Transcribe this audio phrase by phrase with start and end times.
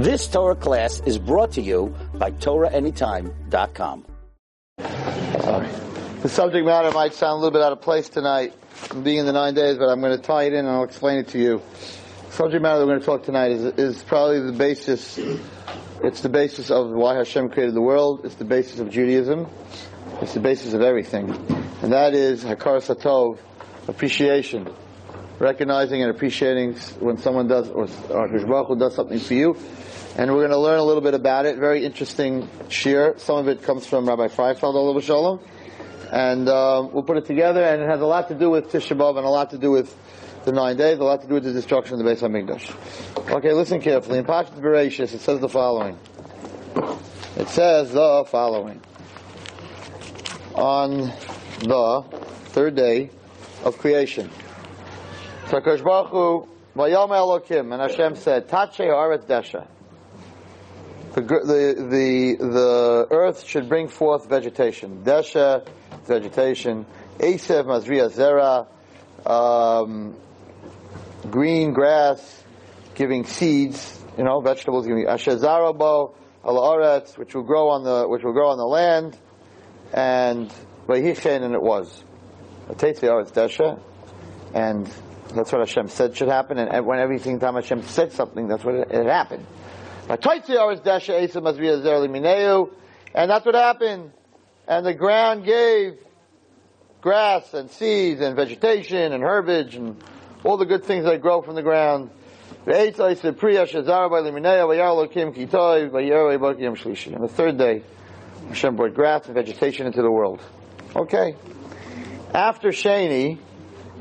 [0.00, 4.06] This Torah class is brought to you by TorahAnytime.com.
[4.78, 5.68] Sorry.
[6.22, 8.54] The subject matter might sound a little bit out of place tonight,
[9.02, 11.18] being in the nine days, but I'm going to tie it in and I'll explain
[11.18, 11.60] it to you.
[12.28, 15.18] The subject matter we're going to talk tonight is, is probably the basis,
[16.02, 19.48] it's the basis of why Hashem created the world, it's the basis of Judaism,
[20.22, 21.28] it's the basis of everything.
[21.82, 23.38] And that is Hakar Satov,
[23.86, 24.74] appreciation.
[25.38, 29.56] Recognizing and appreciating when someone does, or, or does something for you.
[30.16, 31.56] And we're going to learn a little bit about it.
[31.56, 33.18] Very interesting shiur.
[33.20, 35.40] Some of it comes from Rabbi Freifeld, Allah Shalom.
[36.10, 38.96] And uh, we'll put it together, and it has a lot to do with Tisha
[38.96, 39.96] B'Av and a lot to do with
[40.44, 43.30] the nine days, a lot to do with the destruction of the Beis Hamikdash.
[43.30, 44.18] Okay, listen carefully.
[44.18, 45.96] In Pashas Bereshis, it says the following.
[47.36, 48.80] It says the following.
[50.54, 51.12] On
[51.60, 52.04] the
[52.46, 53.10] third day
[53.64, 54.30] of creation.
[55.48, 59.68] So Kosh Baruch Hu, Vayom Elokim, and Hashem said, Tadshe Haaretz Desha.
[61.14, 65.02] The, the, the, the earth should bring forth vegetation.
[65.02, 65.66] Desha,
[66.04, 66.86] vegetation.
[67.18, 68.66] Esev, Mazriya, Zera,
[69.28, 70.16] um,
[71.28, 72.44] green grass,
[72.94, 78.32] giving seeds, you know, vegetables, giving Ashazarabo, Al which will grow on the, which will
[78.32, 79.18] grow on the land,
[79.92, 80.50] and
[80.86, 82.04] Vahichen, and it was.
[82.70, 83.80] Tadshe Haaretz Desha,
[84.54, 84.86] and
[85.34, 88.76] that's what Hashem said should happen, and when everything time Hashem said something, that's what
[88.76, 89.44] it, it happened.
[93.14, 94.12] And that's what happened.
[94.66, 95.98] And the ground gave
[97.00, 100.02] grass and seeds and vegetation and herbage and
[100.44, 102.10] all the good things that grow from the ground.
[102.66, 102.92] And the
[107.28, 107.82] third day,
[108.48, 110.42] Hashem brought grass and vegetation into the world.
[110.96, 111.36] Okay.
[112.34, 113.38] After Shani,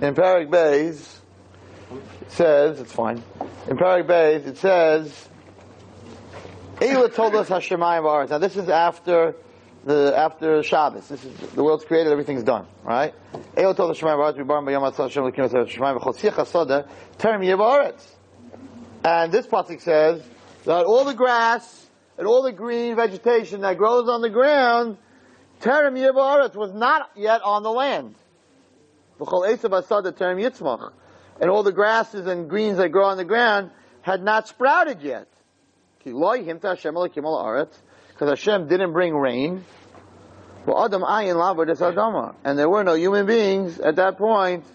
[0.02, 1.20] in Perek Beis,
[2.22, 3.22] it says, it's fine.
[3.68, 5.29] In Perek Beis, it says,
[6.80, 8.30] Eila told us Hashemayim Ba'aretz.
[8.30, 9.36] Now this is after
[9.84, 11.10] the after Shabbos.
[11.10, 13.14] This is the world's created, everything's done, right?
[13.58, 14.38] Eila told us Hashemayim Ba'aretz.
[14.38, 16.88] We bar B'yom Atzal Hashem Lekim Hashemayim V'chosich Hasoda
[17.18, 18.06] Terem Yevaretz.
[19.04, 20.24] And this pasuk says
[20.64, 24.98] that all the grass and all the green vegetation that grows on the ground,
[25.60, 28.16] Terem Yevaretz was not yet on the land.
[29.20, 30.94] V'chol Esev Hasoda Terem Yitzmach.
[31.42, 33.72] And all the grasses and greens that grow on the ground
[34.02, 35.28] had not sprouted yet.
[38.14, 39.66] Because Hashem didn't bring rain.
[40.66, 44.66] And there were no human beings at that point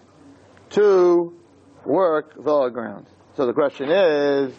[0.71, 1.33] to
[1.85, 3.05] work the ground.
[3.37, 4.53] So the question is,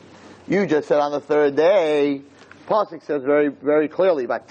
[0.49, 2.23] you just said on the third day,
[2.67, 4.49] Pasuk says very, very clearly, and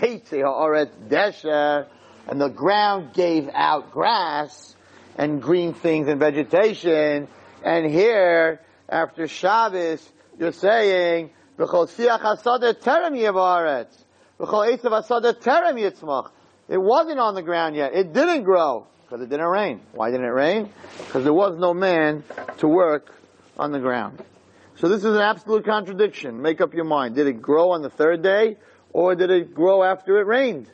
[2.42, 4.76] the ground gave out grass
[5.18, 7.28] and green things and vegetation,
[7.64, 14.04] and here, after Shabbos, you're saying V'chol siach hasadeh terem yevaretz.
[14.40, 16.32] V'chol esev hasadeh terem yitzmach.
[16.68, 17.94] It wasn't on the ground yet.
[17.94, 19.82] It didn't grow because it didn't rain.
[19.94, 20.70] Why didn't it rain?
[20.98, 22.24] Because there was no man
[22.58, 23.14] to work
[23.58, 24.24] on the ground.
[24.78, 26.42] So this is an absolute contradiction.
[26.42, 27.16] Make up your mind.
[27.16, 28.58] Did it grow on the third day
[28.92, 30.68] or did it grow after it rained?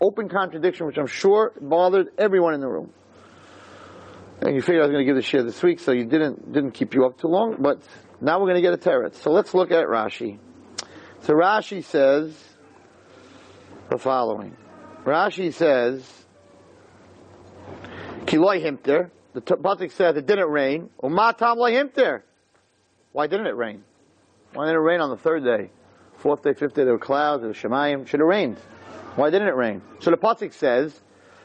[0.00, 2.92] Open contradiction, which I'm sure bothered everyone in the room.
[4.40, 6.52] And you figured I was going to give the share this week, so you didn't
[6.52, 7.56] didn't keep you up too long.
[7.58, 7.80] But
[8.20, 9.16] now we're going to get a teretz.
[9.16, 10.38] So let's look at Rashi.
[11.22, 12.36] So Rashi says
[13.90, 14.56] the following.
[15.04, 16.04] Rashi says,
[18.24, 19.10] Kiloi himter.
[19.34, 20.90] The Pasuk says it didn't rain.
[21.02, 22.20] Umatam loy.
[23.12, 23.84] Why didn't it rain?
[24.52, 25.70] Why didn't it rain on the third day?
[26.16, 28.06] Fourth day, fifth day, there were clouds, there was Shemayim.
[28.06, 28.58] Should have rained.
[29.14, 29.82] Why didn't it rain?
[30.00, 31.00] So the Pasuk says,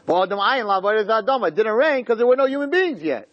[0.07, 3.29] it didn't rain because there were no human beings yet.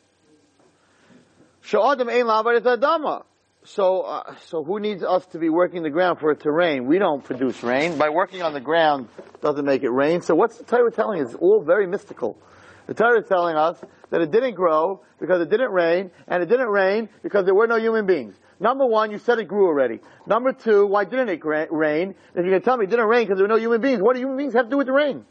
[3.65, 6.87] So, uh, so who needs us to be working the ground for it to rain?
[6.87, 7.99] We don't produce rain.
[7.99, 9.09] By working on the ground
[9.43, 10.23] doesn't make it rain.
[10.23, 11.35] So what's the Torah telling us?
[11.35, 12.39] It's all very mystical.
[12.87, 13.79] The Torah is telling us
[14.09, 17.67] that it didn't grow because it didn't rain, and it didn't rain because there were
[17.67, 18.35] no human beings.
[18.59, 20.01] Number one, you said it grew already.
[20.27, 22.15] Number two, why didn't it rain?
[22.31, 24.01] If you're going to tell me it didn't rain because there were no human beings,
[24.01, 25.25] what do human beings have to do with the rain?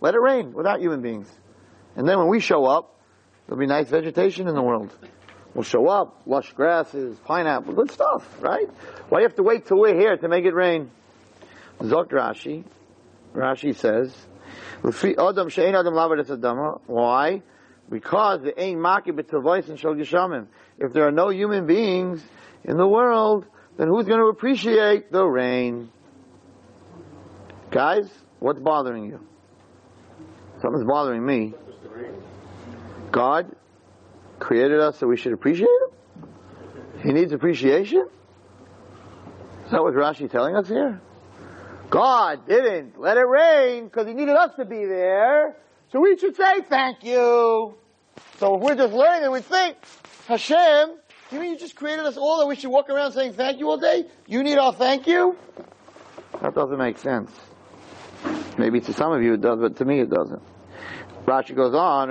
[0.00, 1.28] Let it rain without human beings.
[1.94, 2.98] And then when we show up,
[3.46, 4.94] there'll be nice vegetation in the world
[5.60, 8.66] will show up, lush grasses, pineapple, good stuff, right?
[9.10, 10.90] Why do you have to wait till we're here to make it rain?
[11.80, 12.64] Zok Rashi,
[13.34, 14.16] Rashi says,
[16.86, 17.42] why?
[17.90, 20.46] Because the ain maki b'tavois and shal geshamim.
[20.78, 22.24] If there are no human beings
[22.64, 23.44] in the world,
[23.76, 25.90] then who's going to appreciate the rain?
[27.70, 29.20] Guys, what's bothering you?
[30.62, 31.52] Something's bothering me.
[33.12, 33.54] God
[34.40, 36.30] created us so we should appreciate him?
[37.02, 38.08] He needs appreciation?
[39.64, 41.00] Is that what Rashi telling us here?
[41.90, 45.56] God didn't let it rain because he needed us to be there.
[45.92, 47.74] So we should say thank you.
[48.38, 49.76] So if we're just learning it, we think,
[50.26, 50.90] Hashem,
[51.30, 53.68] you mean you just created us all that we should walk around saying thank you
[53.68, 54.06] all day?
[54.26, 55.36] You need our thank you?
[56.42, 57.30] That doesn't make sense.
[58.58, 60.42] Maybe to some of you it does, but to me it doesn't.
[61.26, 62.10] Rashi goes on,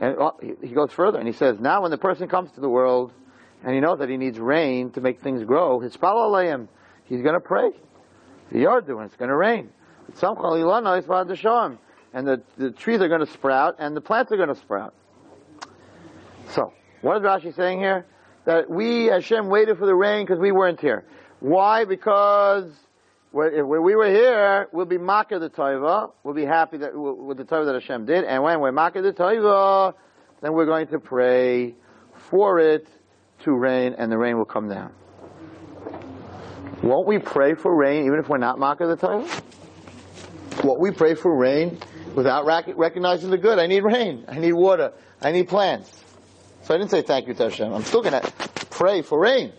[0.00, 0.16] and
[0.62, 3.12] he goes further and he says, now when the person comes to the world
[3.62, 6.68] and he knows that he needs rain to make things grow, his him,
[7.04, 7.70] he's going to pray.
[8.50, 9.68] The yard doing it's going to rain.
[12.12, 14.94] And the, the trees are going to sprout and the plants are going to sprout.
[16.48, 18.06] So, what is Rashi saying here?
[18.46, 21.04] That we, Hashem, waited for the rain because we weren't here.
[21.40, 21.84] Why?
[21.84, 22.72] Because
[23.32, 26.12] when we were here, we'll be makir the toiva.
[26.24, 28.24] We'll be happy that with the toiva that Hashem did.
[28.24, 29.94] And when we're makir the toiva,
[30.40, 31.76] then we're going to pray
[32.30, 32.88] for it
[33.44, 34.92] to rain, and the rain will come down.
[36.82, 40.64] Won't we pray for rain even if we're not makir the toiva?
[40.64, 41.78] Won't we pray for rain
[42.14, 43.58] without recognizing the good?
[43.58, 44.24] I need rain.
[44.28, 44.92] I need water.
[45.22, 46.04] I need plants.
[46.62, 47.72] So I didn't say thank you to Hashem.
[47.72, 48.32] I'm still going to
[48.70, 49.52] pray for rain.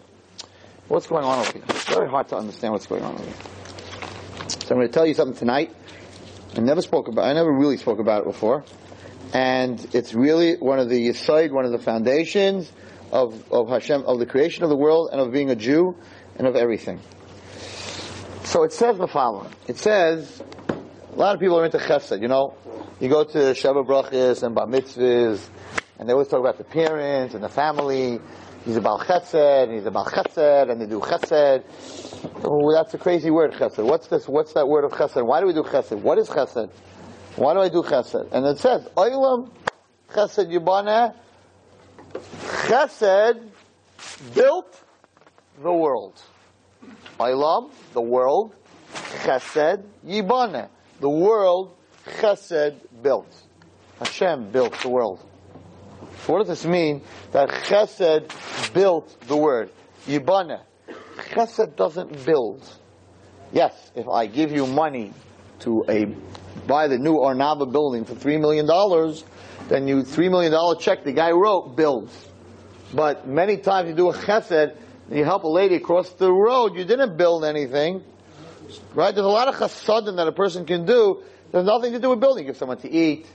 [0.87, 1.63] What's going on over here?
[1.69, 3.33] It's very hard to understand what's going on over here.
[4.71, 5.75] I'm going to tell you something tonight.
[6.55, 7.25] I never spoke about.
[7.25, 8.63] I never really spoke about it before,
[9.33, 12.71] and it's really one of the side, one of the foundations
[13.11, 15.97] of of Hashem, of the creation of the world, and of being a Jew,
[16.37, 17.01] and of everything.
[18.45, 19.51] So it says the following.
[19.67, 22.21] It says a lot of people are into Chesed.
[22.21, 22.53] You know,
[23.01, 25.49] you go to Sheva Brachis and Bar Mitzvahs,
[25.99, 28.21] and they always talk about the parents and the family.
[28.65, 31.63] He's a Baal Chesed, and he's a Baal Chesed, and they do Chesed.
[32.43, 33.83] Oh, that's a crazy word, chesed.
[33.83, 34.27] What's this?
[34.27, 35.25] What's that word of chesed?
[35.25, 35.97] Why do we do chesed?
[35.99, 36.69] What is chesed?
[37.35, 38.31] Why do I do chesed?
[38.31, 39.49] And it says, Oilam
[40.11, 41.15] chesed yibana.
[42.67, 43.41] Chesed
[44.35, 44.83] built
[45.63, 46.21] the world.
[47.19, 48.55] Oilam, the world.
[49.23, 50.69] Chesed yibana.
[50.99, 51.75] The world
[52.05, 53.33] chesed built.
[53.97, 55.25] Hashem built the world.
[56.27, 57.01] What does this mean?
[57.31, 59.71] That chesed built the word.
[60.05, 60.61] Yibana.
[61.31, 62.67] Chesed doesn't build.
[63.51, 65.13] Yes, if I give you money
[65.59, 66.05] to a
[66.67, 69.23] buy the new Arnava building for three million dollars,
[69.67, 72.29] then you three million dollar check the guy wrote builds.
[72.93, 74.75] But many times you do a chesed
[75.09, 78.03] and you help a lady across the road, you didn't build anything.
[78.93, 79.13] Right?
[79.13, 81.23] There's a lot of chesedim that a person can do.
[81.51, 82.45] There's nothing to do with building.
[82.45, 83.27] Give someone to eat.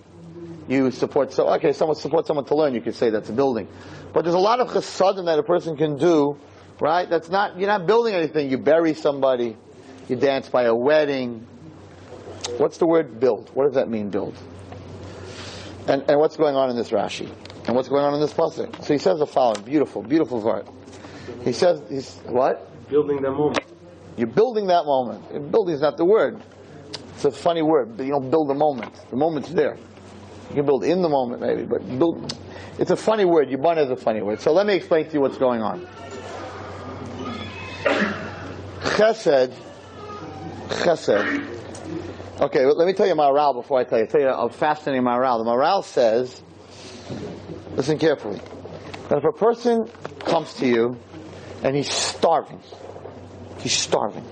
[0.68, 2.74] You support so okay, someone support someone to learn.
[2.74, 3.68] You could say that's a building,
[4.12, 6.38] but there's a lot of chesedim that a person can do
[6.80, 7.08] Right?
[7.08, 8.50] That's not, you're not building anything.
[8.50, 9.56] You bury somebody.
[10.08, 11.46] You dance by a wedding.
[12.58, 13.50] What's the word build?
[13.54, 14.36] What does that mean, build?
[15.88, 17.30] And, and what's going on in this Rashi?
[17.66, 18.84] And what's going on in this pasuk?
[18.84, 20.68] So he says the following, beautiful, beautiful part.
[21.42, 22.88] He says, he's, what?
[22.88, 23.64] Building that moment.
[24.16, 25.50] You're building that moment.
[25.50, 26.40] Building is not the word.
[27.14, 27.98] It's a funny word.
[27.98, 28.94] You don't build the moment.
[29.10, 29.76] The moment's there.
[30.48, 32.34] You can build in the moment maybe, but build,
[32.78, 33.48] it's a funny word.
[33.48, 34.40] Yibana is a funny word.
[34.40, 35.86] So let me explain to you what's going on.
[38.96, 39.52] Chesed,
[40.68, 41.52] Chesed.
[42.40, 44.04] Okay, let me tell you Maharal before I tell you.
[44.04, 45.44] I'll tell you a fascinating Maharal.
[45.44, 46.42] The Maharal says,
[47.74, 48.40] listen carefully,
[49.08, 49.90] that if a person
[50.20, 50.96] comes to you
[51.62, 52.60] and he's starving,
[53.58, 54.24] he's starving,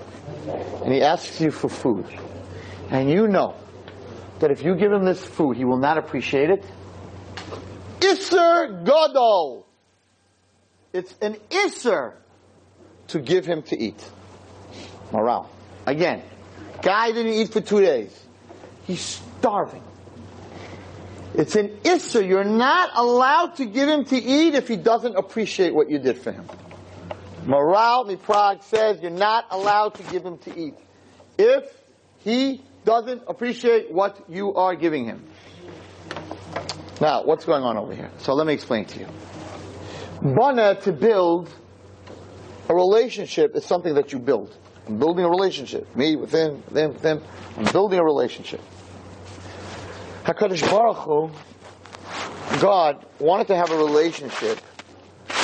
[0.83, 2.05] and he asks you for food,
[2.89, 3.55] and you know
[4.39, 6.63] that if you give him this food, he will not appreciate it,
[7.99, 9.65] Isser Gadol.
[10.93, 12.13] It's an Isser
[13.07, 14.03] to give him to eat.
[15.11, 15.47] Maharal.
[15.85, 16.21] Again,
[16.81, 18.17] guy didn't eat for two days.
[18.85, 19.83] He's starving.
[21.37, 22.25] It's an issa.
[22.25, 26.17] You're not allowed to give him to eat if he doesn't appreciate what you did
[26.17, 26.45] for him.
[27.45, 30.75] Maharal Miprag says you're not allowed to give him to eat
[31.37, 31.63] if
[32.19, 35.23] he doesn't appreciate what you are giving him.
[37.01, 38.11] Now, what's going on over here?
[38.19, 39.07] So let me explain to you.
[40.21, 41.49] Bana to build
[42.69, 44.55] a relationship is something that you build.
[44.87, 45.93] I'm building a relationship.
[45.95, 47.21] Me with him, them with him.
[47.57, 48.61] I'm building a relationship.
[50.23, 51.31] HaKadosh Baruch Hu,
[52.59, 54.59] God wanted to have a relationship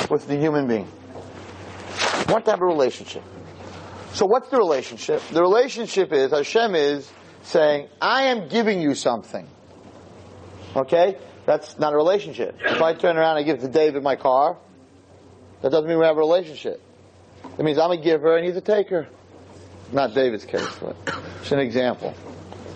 [0.10, 0.88] with the human being.
[2.30, 3.24] Want to have a relationship.
[4.14, 5.22] So what's the relationship?
[5.32, 7.12] The relationship is, Hashem is
[7.44, 9.48] saying, I am giving you something.
[10.76, 11.18] Okay?
[11.46, 12.58] That's not a relationship.
[12.64, 14.58] If I turn around and give it to David my car,
[15.62, 16.82] that doesn't mean we have a relationship.
[17.58, 19.08] It means I'm a giver and he's a taker.
[19.92, 20.96] Not David's case, but
[21.42, 22.14] it's an example.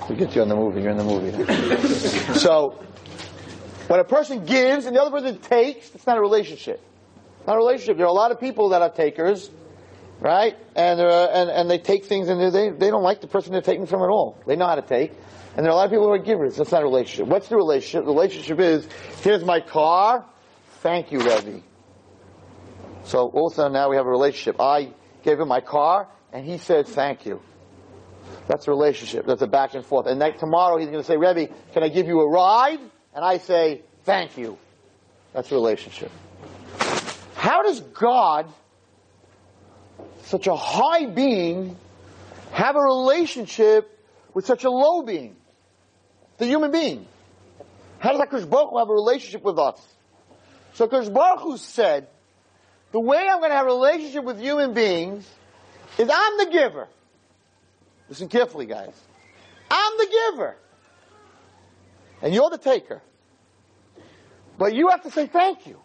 [0.09, 1.31] We get you on the movie, you're in the movie.
[2.39, 2.83] so,
[3.87, 6.81] when a person gives and the other person takes, it's not a relationship.
[7.47, 7.97] Not a relationship.
[7.97, 9.49] There are a lot of people that are takers,
[10.19, 10.57] right?
[10.75, 13.61] And, uh, and, and they take things and they, they don't like the person they're
[13.61, 14.37] taking from at all.
[14.45, 15.11] They know how to take.
[15.55, 16.57] And there are a lot of people who are givers.
[16.57, 17.27] That's not a relationship.
[17.27, 18.05] What's the relationship?
[18.05, 18.87] The relationship is,
[19.21, 20.25] here's my car.
[20.81, 21.61] Thank you, Rebbe.
[23.05, 24.59] So also now we have a relationship.
[24.59, 24.93] I
[25.23, 27.41] gave him my car and he said thank you.
[28.47, 29.25] That's a relationship.
[29.25, 30.07] That's a back and forth.
[30.07, 32.79] And tomorrow he's going to say, Rebbe, can I give you a ride?
[33.13, 34.57] And I say, thank you.
[35.33, 36.11] That's a relationship.
[37.35, 38.51] How does God,
[40.23, 41.77] such a high being,
[42.51, 43.99] have a relationship
[44.33, 45.35] with such a low being?
[46.37, 47.05] The human being.
[47.99, 49.79] How does HaKadosh Baruch Hu have a relationship with us?
[50.73, 52.07] So HaKadosh Baruch Hu said,
[52.91, 55.29] the way I'm going to have a relationship with human beings
[55.97, 56.87] is I'm the giver.
[58.09, 58.93] Listen carefully, guys.
[59.69, 60.57] I'm the giver.
[62.21, 63.01] And you're the taker.
[64.57, 65.79] But you have to say thank you.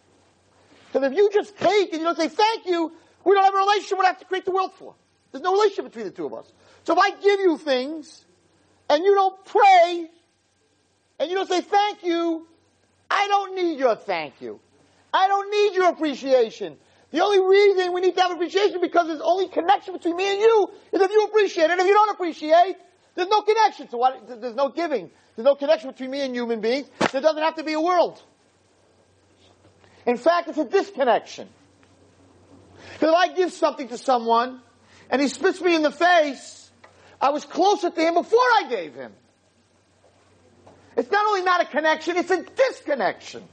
[0.93, 2.93] Because if you just take and you don't say thank you,
[3.25, 4.95] we don't have a relationship we have to create the world for.
[5.33, 6.53] There's no relationship between the two of us.
[6.85, 8.25] So if I give you things
[8.89, 10.11] and you don't pray
[11.19, 12.47] and you don't say thank you,
[13.11, 14.61] I don't need your thank you.
[15.13, 16.77] I don't need your appreciation.
[17.11, 20.41] The only reason we need to have appreciation because there's only connection between me and
[20.41, 21.79] you is if you appreciate it.
[21.79, 22.77] If you don't appreciate,
[23.17, 23.89] there's no connection.
[23.91, 25.11] So what, there's no giving.
[25.35, 26.89] There's no connection between me and human beings.
[27.11, 28.23] There doesn't have to be a world.
[30.07, 31.49] In fact, it's a disconnection.
[33.01, 34.61] Because if I give something to someone
[35.09, 36.71] and he spits me in the face,
[37.19, 39.13] I was closer to him before I gave him.
[40.99, 43.45] It's not only not a connection, it's a disconnection.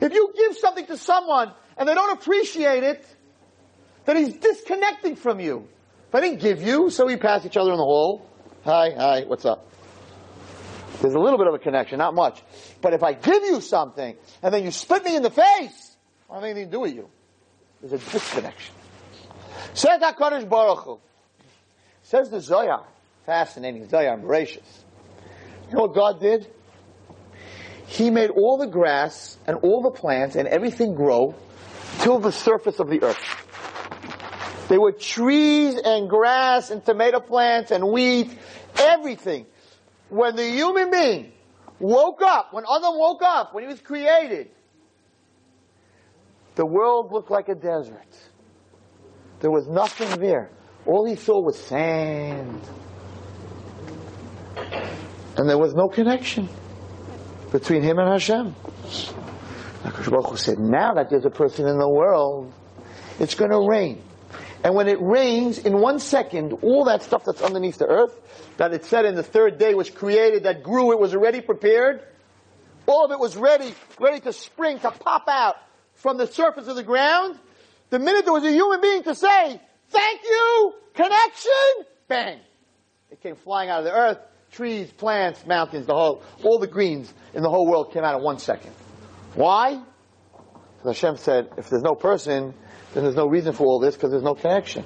[0.00, 3.06] If you give something to someone and they don't appreciate it,
[4.06, 5.68] then he's disconnecting from you.
[6.08, 8.28] If I didn't give you, so we pass each other in the hall.
[8.64, 9.70] Hi, hi, what's up?
[11.00, 12.42] There's a little bit of a connection, not much.
[12.80, 15.96] But if I give you something and then you spit me in the face,
[16.28, 17.08] I don't have anything to do with you.
[17.80, 18.74] There's a disconnection.
[19.74, 20.98] Says HaKadosh Baruch Hu.
[22.02, 22.86] Says the Zohar.
[23.26, 23.88] Fascinating.
[23.88, 24.84] Zohar, gracious.
[25.68, 26.46] You know what God did?
[27.86, 31.34] He made all the grass and all the plants and everything grow
[32.00, 33.18] till the surface of the earth.
[34.68, 38.36] There were trees and grass and tomato plants and wheat,
[38.78, 39.46] everything.
[40.10, 41.32] When the human being
[41.78, 44.50] woke up, when Adam woke up, when he was created,
[46.58, 48.12] the world looked like a desert.
[49.38, 50.50] There was nothing there.
[50.86, 52.60] All he saw was sand.
[55.36, 56.48] And there was no connection
[57.52, 58.56] between him and Hashem.
[59.84, 62.52] HaKadosh Baruch Hu said, now that there's a person in the world,
[63.20, 64.02] it's going to rain.
[64.64, 68.18] And when it rains, in one second, all that stuff that's underneath the earth,
[68.56, 72.02] that it said in the third day was created, that grew, it was already prepared,
[72.86, 75.54] all of it was ready, ready to spring, to pop out
[75.98, 77.38] from the surface of the ground.
[77.90, 82.40] The minute there was a human being to say, thank you, connection, bang.
[83.10, 84.18] It came flying out of the earth,
[84.52, 88.22] trees, plants, mountains, the whole, all the greens in the whole world came out in
[88.22, 88.72] one second.
[89.34, 89.80] Why?
[90.76, 92.54] Because Hashem said, if there's no person,
[92.94, 94.84] then there's no reason for all this because there's no connection.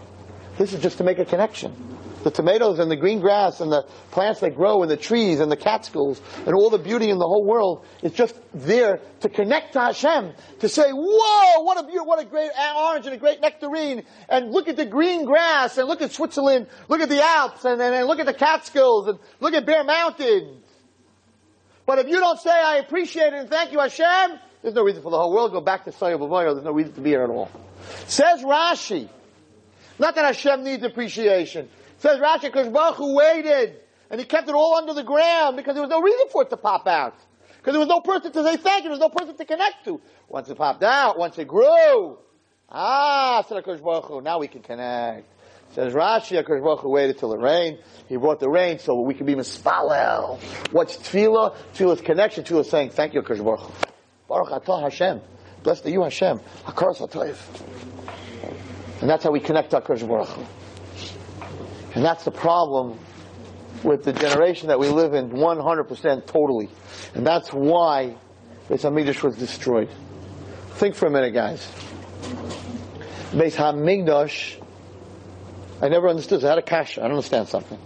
[0.59, 1.75] This is just to make a connection.
[2.23, 5.51] The tomatoes and the green grass and the plants that grow and the trees and
[5.51, 9.73] the Catskills and all the beauty in the whole world is just there to connect
[9.73, 10.33] to Hashem.
[10.61, 14.05] To say, whoa, what a beauty, what a great orange and a great nectarine.
[14.29, 17.81] And look at the green grass and look at Switzerland, look at the Alps and,
[17.81, 20.63] and, and look at the Catskills and look at Bear Mountain.
[21.87, 25.03] But if you don't say, I appreciate it and thank you, Hashem, there's no reason
[25.03, 26.55] for the whole world to go back to Sayyid Bavayo.
[26.55, 27.51] There's no reason to be here at all.
[28.07, 29.09] Says Rashi.
[29.99, 31.69] Not that Hashem needs appreciation.
[32.03, 33.77] Says Rashi, Baruch Hu waited.
[34.11, 36.51] And he kept it all under the ground because there was no reason for it
[36.51, 37.15] to pop out.
[37.59, 39.85] Because there was no person to say thank you, there was no person to connect
[39.85, 40.01] to.
[40.29, 42.19] Once it popped out, once it grew,
[42.69, 45.29] ah, said HaKadosh Baruch Hu, now we can connect.
[45.75, 47.79] Says Rashi, Baruch Hu waited till it rained.
[48.09, 50.41] He brought the rain so we can be mispalel.
[50.73, 51.55] What's tefillah?
[51.75, 52.43] Tefillah's connection.
[52.43, 53.73] Tefillah saying, thank you, HaKadosh Baruch Hu.
[54.29, 55.21] Baruch atah Hashem.
[55.63, 56.41] Blessed are you, Hashem.
[59.01, 60.62] And that's how we connect to HaKadosh Baruch Hu.
[61.95, 62.99] And that's the problem
[63.83, 66.71] with the generation that we live in 100% totally.
[67.15, 68.17] And that's why
[68.69, 69.91] Beis HaMikdash was destroyed.
[70.75, 71.71] Think for a minute, guys.
[73.33, 74.63] Beis HaMikdash,
[75.83, 76.45] I never understood.
[76.45, 76.97] I had a cash.
[76.97, 77.79] I don't understand something.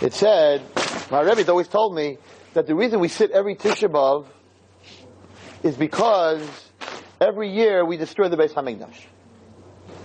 [0.00, 0.62] It said,
[1.10, 2.18] my Rebbe always told me
[2.54, 4.26] that the reason we sit every Tisha B'Av
[5.62, 6.48] is because
[7.20, 9.04] every year we destroy the Beis Hamikdash.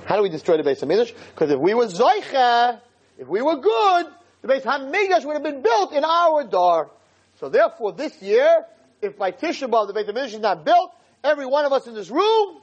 [0.05, 1.13] How do we destroy the Beis Hamikdash?
[1.33, 2.81] Because if we were Zoicha,
[3.19, 4.05] if we were good,
[4.41, 6.89] the Beis Hamikdash would have been built in our door.
[7.39, 8.65] So therefore, this year,
[9.01, 10.91] if by Tisha B'av the Beis Hamikdash is not built,
[11.23, 12.61] every one of us in this room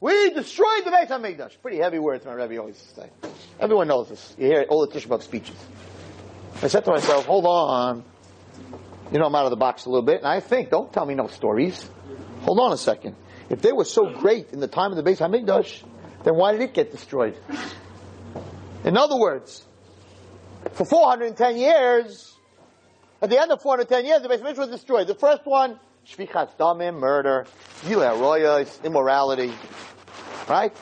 [0.00, 1.60] We destroyed the Beit HaMikdash.
[1.62, 3.08] Pretty heavy words, my Rebbe always say.
[3.58, 4.34] Everyone knows this.
[4.38, 5.56] You hear all the Tisha speeches.
[6.62, 8.04] I said to myself, hold on.
[9.10, 11.06] You know, I'm out of the box a little bit, and I think, don't tell
[11.06, 11.88] me no stories.
[12.42, 13.16] Hold on a second.
[13.48, 15.82] If they were so great in the time of the Beit HaMikdash,
[16.24, 17.36] then why did it get destroyed?
[18.84, 19.64] In other words,
[20.72, 22.34] for 410 years,
[23.22, 25.06] at the end of 410 years, the HaMikdash was destroyed.
[25.06, 27.46] The first one, Shfichas Damim, murder,
[27.86, 29.52] Gilead immorality,
[30.48, 30.74] right?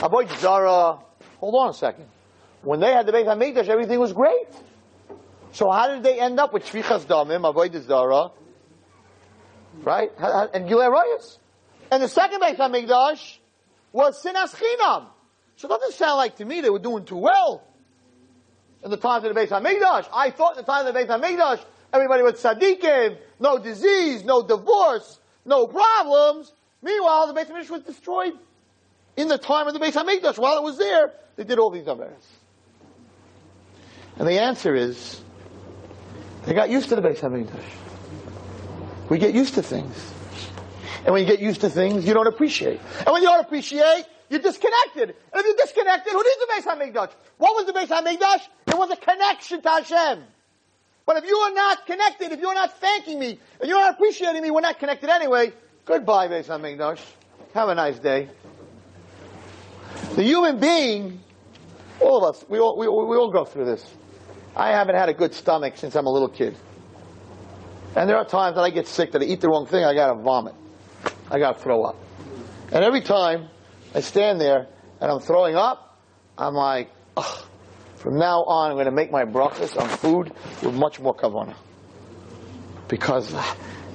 [0.00, 0.98] Avoda Zara.
[1.38, 2.06] Hold on a second.
[2.62, 4.48] When they had the Beit HaMikdash, everything was great.
[5.52, 8.30] So how did they end up with Shfichas Damim, Avoda Zara,
[9.82, 10.10] right?
[10.18, 10.90] And Gilead
[11.90, 13.38] And the second Beit HaMikdash
[13.92, 15.06] was Sinas Chinam.
[15.56, 17.67] So it doesn't sound like to me they were doing too well
[18.84, 20.08] in the times of the Beit HaMikdash.
[20.12, 24.46] I thought in the time of the Beit HaMikdash, everybody was tzaddikim, no disease, no
[24.46, 26.52] divorce, no problems.
[26.82, 28.32] Meanwhile, the Beit HaMikdash was destroyed
[29.16, 30.38] in the time of the Beit HaMikdash.
[30.38, 32.12] While it was there, they did all these averes.
[34.16, 35.20] And the answer is,
[36.44, 37.62] they got used to the Beit HaMikdash.
[39.08, 39.96] We get used to things.
[41.04, 42.80] And when you get used to things, you don't appreciate.
[42.98, 45.14] And when you don't appreciate, you're disconnected.
[45.32, 47.12] And if you're disconnected, who needs the Beis HaMikdash?
[47.38, 48.46] What was the Beis HaMikdash?
[48.66, 50.24] It was a connection to Hashem.
[51.06, 54.42] But if you are not connected, if you're not thanking me, and you're not appreciating
[54.42, 55.52] me, we're not connected anyway.
[55.86, 57.00] Goodbye, Beis HaMikdash.
[57.54, 58.28] Have a nice day.
[60.14, 61.20] The human being,
[62.00, 63.84] all of us, we all, we, we all go through this.
[64.54, 66.56] I haven't had a good stomach since I'm a little kid.
[67.96, 69.94] And there are times that I get sick, that I eat the wrong thing, I
[69.94, 70.54] gotta vomit.
[71.30, 71.96] I gotta throw up.
[72.70, 73.48] And every time
[73.94, 74.66] I stand there
[75.00, 75.98] and I'm throwing up,
[76.36, 77.44] I'm like, ugh.
[77.96, 81.56] From now on, I'm going to make my breakfast on food with much more kavana.
[82.86, 83.32] Because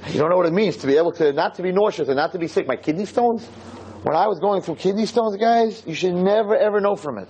[0.08, 2.16] you don't know what it means to be able to, not to be nauseous and
[2.16, 2.66] not to be sick.
[2.66, 3.46] My kidney stones,
[4.02, 7.28] when I was going through kidney stones, guys, you should never ever know from it.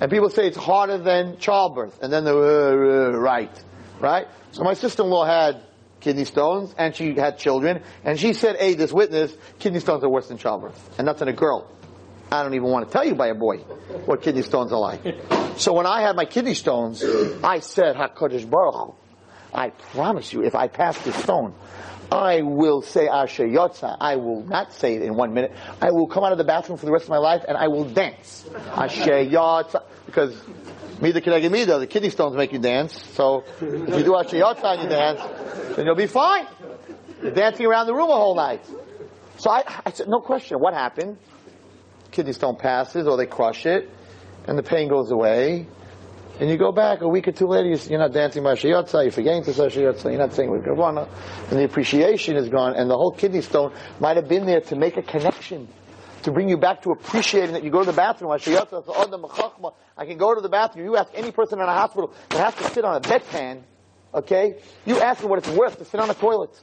[0.00, 2.00] And people say it's harder than childbirth.
[2.00, 3.64] And then they're, uh, uh, right.
[3.98, 4.28] Right?
[4.52, 5.62] So my sister-in-law had
[5.98, 7.82] kidney stones and she had children.
[8.04, 10.98] And she said, hey, this witness, kidney stones are worse than childbirth.
[10.98, 11.68] And that's in a girl.
[12.30, 13.58] I don't even want to tell you by a boy
[14.06, 15.00] what kidney stones are like.
[15.56, 17.02] So when I had my kidney stones,
[17.42, 18.94] I said, HaKadosh Baruch
[19.52, 21.54] I promise you, if I pass this stone,
[22.10, 23.96] I will say Asher Yotza.
[24.00, 25.52] I will not say it in one minute.
[25.80, 27.68] I will come out of the bathroom for the rest of my life and I
[27.68, 28.48] will dance.
[28.72, 29.82] Asher Yotza.
[30.06, 30.40] Because
[31.00, 33.02] Mida Keneged Mida, the kidney stones make you dance.
[33.14, 36.46] So if you do Asher Yotza and you dance, then you'll be fine.
[37.22, 38.64] You're dancing around the room a whole night.
[39.38, 40.58] So I, I said, no question.
[40.58, 41.18] What happened?
[42.10, 43.90] Kidney stone passes or they crush it
[44.48, 45.66] and the pain goes away.
[46.40, 49.42] And you go back a week or two later, you're not dancing Mashiyotza, you're forgetting
[49.44, 51.08] to Mashiyotza, you're not saying with Kavana,
[51.50, 54.76] and the appreciation is gone, and the whole kidney stone might have been there to
[54.76, 55.66] make a connection,
[56.22, 60.32] to bring you back to appreciating that you go to the bathroom, I can go
[60.32, 62.94] to the bathroom, you ask any person in a hospital that has to sit on
[62.94, 63.62] a bedpan,
[64.14, 66.56] okay, you ask them what it's worth to sit on a toilet.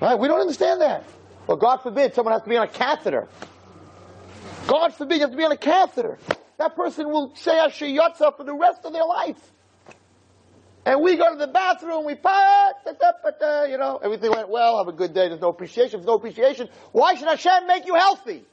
[0.00, 0.18] Right?
[0.18, 1.04] We don't understand that.
[1.46, 3.28] Well, God forbid someone has to be on a catheter.
[4.66, 6.18] God forbid you have to be on a catheter.
[6.58, 9.52] That person will say Asher Yotza for the rest of their life.
[10.84, 12.72] And we go to the bathroom, we pa,
[13.68, 16.68] you know, everything went well, have a good day, there's no appreciation, there's no appreciation.
[16.92, 18.44] Why should Hashem make you healthy?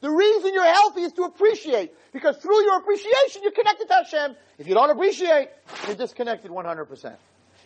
[0.00, 1.92] The reason you're healthy is to appreciate.
[2.12, 4.36] Because through your appreciation, you're connected to Hashem.
[4.58, 5.50] If you don't appreciate,
[5.86, 7.16] you're disconnected 100%.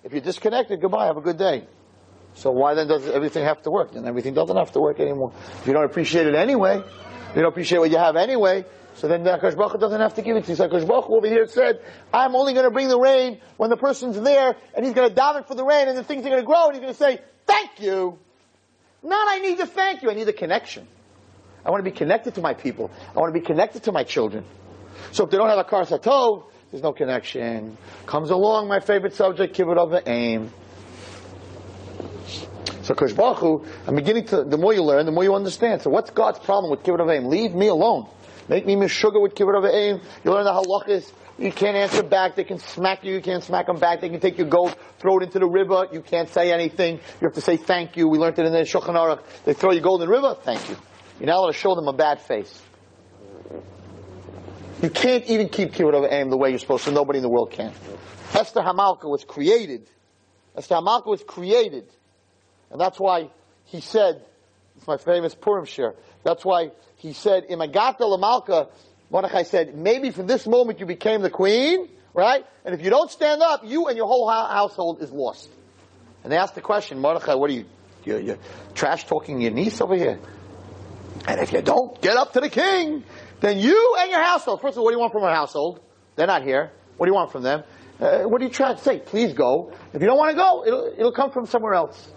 [0.04, 1.66] If you're disconnected, goodbye, have a good day.
[2.34, 3.92] So why then does everything have to work?
[3.92, 5.32] Then everything doesn't have to work anymore.
[5.60, 6.82] If you don't appreciate it anyway,
[7.36, 10.36] you don't appreciate what you have anyway, so then the Akash doesn't have to give
[10.36, 10.56] it to you.
[10.56, 11.80] So Akash over here said,
[12.12, 15.14] I'm only going to bring the rain when the person's there, and he's going to
[15.14, 16.98] daven for the rain, and the things are going to grow, and he's going to
[16.98, 18.18] say, thank you.
[19.02, 20.88] Not I need to thank you, I need a connection.
[21.64, 22.90] I want to be connected to my people.
[23.14, 24.44] I want to be connected to my children.
[25.12, 27.76] So if they don't have a satov, there's no connection.
[28.06, 30.52] Comes along my favorite subject, kibbut of the aim.
[32.86, 35.82] So Kosh I'm beginning to, the more you learn, the more you understand.
[35.82, 37.26] So what's God's problem with Kibbut Avim?
[37.26, 38.08] Leave me alone.
[38.48, 40.00] Make me Miss sugar with Kibbut Avim.
[40.24, 41.12] You learn the halachas.
[41.36, 42.36] You can't answer back.
[42.36, 43.14] They can smack you.
[43.14, 44.02] You can't smack them back.
[44.02, 45.88] They can take your gold, throw it into the river.
[45.90, 47.00] You can't say anything.
[47.20, 48.06] You have to say thank you.
[48.06, 49.20] We learned it in the Shulchan Aruch.
[49.44, 50.36] They throw your gold in the river.
[50.40, 50.76] Thank you.
[51.18, 52.62] You're not allowed to show them a bad face.
[54.80, 56.92] You can't even keep Kibbut Avim the way you're supposed to.
[56.92, 57.72] Nobody in the world can.
[58.32, 59.90] Esther Hamalka was created.
[60.56, 61.90] Esther Hamalka was created
[62.70, 63.30] and that's why
[63.64, 64.22] he said,
[64.76, 68.68] it's my famous Purim shiur, that's why he said, in Imagata Lamalka,
[69.10, 72.44] Mordechai said, maybe from this moment you became the queen, right?
[72.64, 75.48] And if you don't stand up, you and your whole household is lost.
[76.24, 77.66] And they asked the question, Mordechai, what are you,
[78.04, 78.38] you, you
[78.74, 80.18] trash talking your niece over here?
[81.28, 83.04] And if you don't get up to the king,
[83.40, 84.60] then you and your household.
[84.60, 85.80] First of all, what do you want from our household?
[86.16, 86.72] They're not here.
[86.96, 87.62] What do you want from them?
[88.00, 88.98] Uh, what are you trying to say?
[88.98, 89.72] Please go.
[89.92, 92.10] If you don't want to go, it'll, it'll come from somewhere else.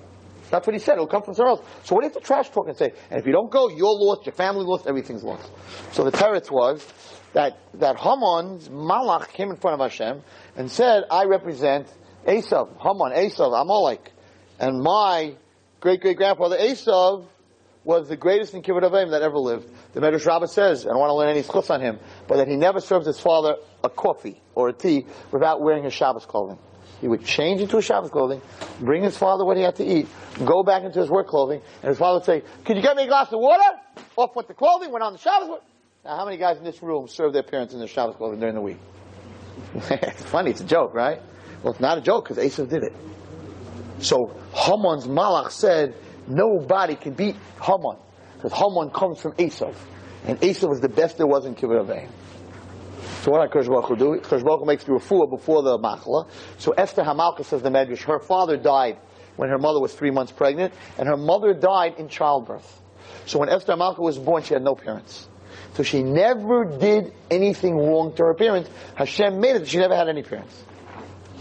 [0.50, 0.94] That's what he said.
[0.94, 1.66] It'll come from somewhere else.
[1.84, 2.92] So what have to trash talk and say?
[3.10, 5.50] And if you don't go, you're lost, your family lost, everything's lost.
[5.92, 6.86] So the teretz was
[7.34, 10.22] that, that Haman's malach came in front of Hashem
[10.56, 11.88] and said, I represent
[12.26, 14.12] Esav, Haman, Esav, Amalek.
[14.60, 15.36] And my
[15.80, 17.26] great great grandfather Esav
[17.84, 19.68] was the greatest in Kibbutz Avim that ever lived.
[19.94, 22.48] The Medrash Rabbah says, I don't want to learn any schutz on him, but that
[22.48, 26.60] he never served his father a coffee or a tea without wearing his Shabbos clothing.
[27.02, 28.42] He would change into his Shabbos clothing,
[28.82, 30.08] bring his father what he had to eat,
[30.46, 33.04] go back into his work clothing, and his father would say, could you get me
[33.04, 33.80] a glass of water?
[34.18, 35.60] Off with the clothing, went on the Shabbos.
[36.04, 38.56] Now how many guys in this room serve their parents in their Shabbos clothing during
[38.56, 38.80] the week?
[39.76, 41.22] it's funny, it's a joke, right?
[41.64, 42.94] Well, it's not a joke because Esav did it.
[44.00, 45.96] So Haman's malach said,
[46.28, 47.98] nobody can beat Haman
[48.36, 49.76] because Haman comes from Esav,
[50.26, 52.08] and Esav was the best there was in Kibbutz.
[53.22, 54.22] So what did Baruch Hu do?
[54.22, 56.28] Baruch Hu makes the refuah before the machla.
[56.58, 58.98] So Esther Hamalka says the Medrash, her father died
[59.36, 62.82] when her mother was three months pregnant, and her mother died in childbirth.
[63.26, 65.28] So when Esther Hamalka was born, she had no parents.
[65.74, 68.70] So she never did anything wrong to her parents.
[68.96, 69.68] Hashem made it.
[69.68, 70.64] She never had any parents.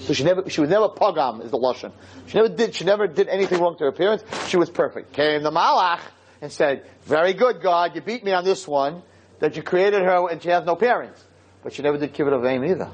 [0.01, 1.93] So she never, she was never pogam is the lashon.
[2.27, 4.25] She never did, she never did anything wrong to her parents.
[4.49, 5.13] She was perfect.
[5.13, 6.01] Came the malach
[6.41, 9.03] and said, "Very good, God, you beat me on this one.
[9.41, 11.25] That you created her and she has no parents."
[11.63, 12.89] But she never did kibbut of aim either.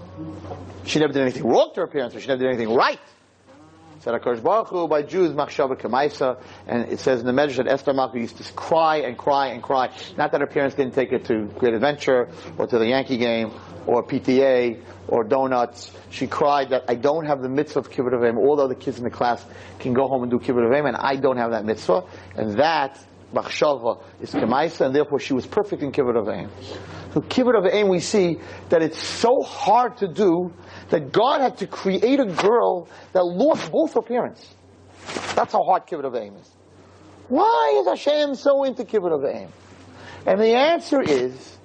[0.84, 3.00] She never did anything wrong to her parents, but she never did anything right.
[4.00, 7.68] Said Hakadosh Baruch Hu by Jews machshava kamaisa, and it says in the Medrash that
[7.68, 9.90] Esther Malka used to cry and cry and cry.
[10.18, 13.52] Not that her parents didn't take her to Great Adventure or to the Yankee game
[13.86, 15.90] or PTA or donuts.
[16.10, 18.36] She cried that I don't have the mitzvah of kibbut avim.
[18.36, 19.42] All the other kids in the class
[19.78, 22.04] can go home and do kibbut avim, and I don't have that mitzvah.
[22.36, 26.50] And that machshava is kamaisa, and therefore she was perfect in kibbut avim.
[27.14, 30.52] So kibbut avim, we see that it's so hard to do
[30.90, 34.44] that God had to create a girl that lost both her parents.
[35.36, 36.50] That's how hard kibbut avim is.
[37.28, 39.48] Why is Hashem so into kibbut avim?
[40.26, 41.56] And the answer is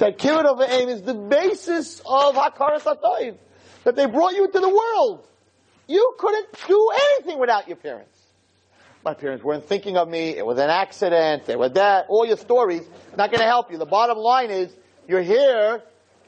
[0.00, 3.38] that kibbut avim is the basis of hakaras hatoiv.
[3.84, 5.26] That they brought you into the world.
[5.86, 8.23] You couldn't do anything without your parents.
[9.04, 10.30] My parents weren't thinking of me.
[10.30, 11.44] It was an accident.
[11.44, 12.06] They were that.
[12.08, 12.82] All your stories
[13.16, 13.76] not going to help you.
[13.76, 14.74] The bottom line is
[15.06, 15.82] you're here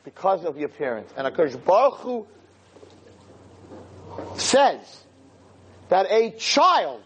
[0.04, 1.12] because of your parents.
[1.16, 2.26] And Akash Baruch Hu
[4.36, 5.04] says
[5.88, 7.02] that a child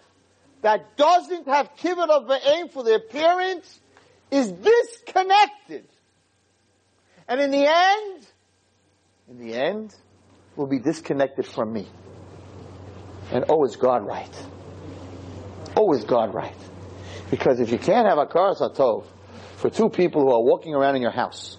[0.62, 3.80] that doesn't have kibbutz of aim for their parents
[4.30, 5.86] is disconnected.
[7.28, 8.26] And in the end,
[9.28, 9.94] in the end,
[10.56, 11.86] will be disconnected from me.
[13.30, 14.46] And oh, is God right?
[15.94, 16.54] Is God right?
[17.30, 19.06] Because if you can't have a karas hatov
[19.56, 21.58] for two people who are walking around in your house,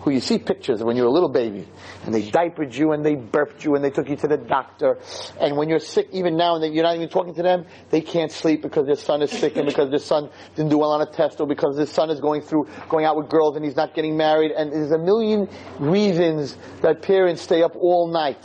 [0.00, 1.66] who you see pictures of when you're a little baby,
[2.04, 4.98] and they diapered you and they burped you and they took you to the doctor,
[5.40, 8.30] and when you're sick, even now, and you're not even talking to them, they can't
[8.30, 11.10] sleep because their son is sick and because their son didn't do well on a
[11.10, 13.94] test or because their son is going through, going out with girls and he's not
[13.94, 18.44] getting married, and there's a million reasons that parents stay up all night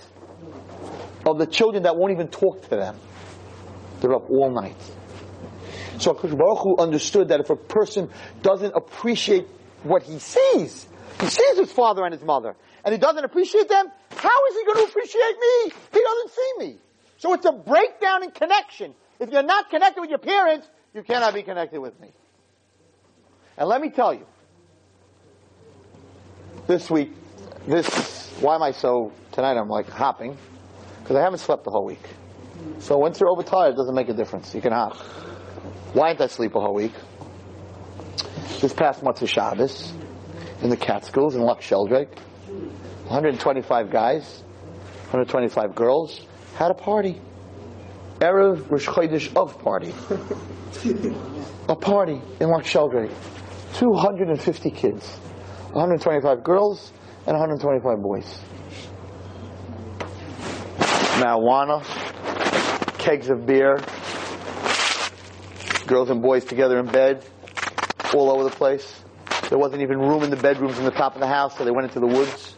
[1.25, 2.97] of the children that won't even talk to them.
[4.01, 4.75] They're up all night.
[5.99, 8.09] So Akash Baruch Hu understood that if a person
[8.41, 9.47] doesn't appreciate
[9.83, 10.87] what he sees,
[11.19, 13.85] he sees his father and his mother, and he doesn't appreciate them,
[14.15, 15.73] how is he going to appreciate me?
[15.93, 16.77] He doesn't see me.
[17.17, 18.95] So it's a breakdown in connection.
[19.19, 22.11] If you're not connected with your parents, you cannot be connected with me.
[23.57, 24.25] And let me tell you,
[26.65, 27.11] this week,
[27.67, 27.87] this,
[28.39, 30.35] why am I so, tonight I'm like hopping,
[31.03, 32.01] because I haven't slept the whole week.
[32.79, 34.53] So once you're overtired, it doesn't make a difference.
[34.55, 34.95] You can hop.
[35.93, 36.93] Why didn't I sleep a whole week?
[38.59, 39.93] This past Motzei Shabbos,
[40.61, 42.17] in the Catskills in Loch Sheldrake,
[43.07, 44.43] 125 guys,
[45.09, 46.21] 125 girls,
[46.55, 47.19] had a party.
[48.19, 49.93] Erev Rosh Chodesh of party.
[51.67, 53.11] a party in Loch Sheldrake.
[53.73, 55.07] 250 kids.
[55.73, 56.93] 125 girls
[57.25, 58.39] and 125 boys.
[61.21, 61.83] Marijuana,
[63.01, 63.77] kegs of beer,
[65.87, 67.25] girls and boys together in bed,
[68.13, 69.01] all over the place.
[69.49, 71.71] There wasn't even room in the bedrooms in the top of the house, so they
[71.71, 72.55] went into the woods.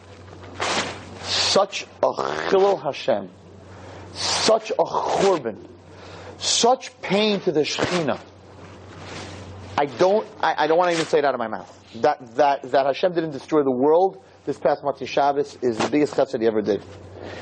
[1.22, 2.12] Such a
[2.50, 3.30] chilul Hashem,
[4.12, 5.66] such a churban,
[6.36, 8.20] such pain to the Shekhinah.
[9.78, 11.70] I don't, I, I don't want to even say it out of my mouth.
[12.02, 16.14] That, that, that Hashem didn't destroy the world this past Motzei Shabbos is the biggest
[16.14, 16.84] chesed he ever did.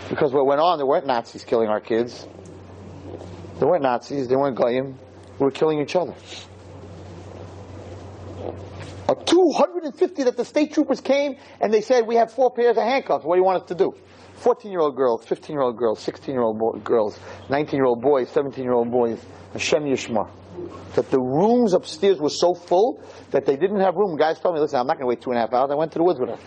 [0.09, 2.27] Because what went on, there weren't Nazis killing our kids.
[3.63, 4.99] There weren't Nazis, they weren't Goyim.
[5.39, 6.15] We were killing each other.
[9.07, 12.83] Or 250 that the state troopers came and they said, we have four pairs of
[12.83, 13.25] handcuffs.
[13.25, 13.95] What do you want us to do?
[14.39, 17.21] 14 year old girls, 15 year old girls, 16 year old girls,
[17.51, 19.25] 19 year old boys, 17 year old boys.
[19.53, 20.29] Hashem Yishmar.
[20.97, 24.17] That the rooms upstairs were so full that they didn't have room.
[24.17, 25.71] Guys told me, listen, I'm not going to wait two and a half hours.
[25.71, 26.39] I went to the woods with her.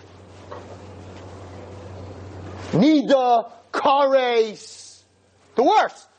[2.78, 5.02] Nida, Kares,
[5.56, 6.10] the worst.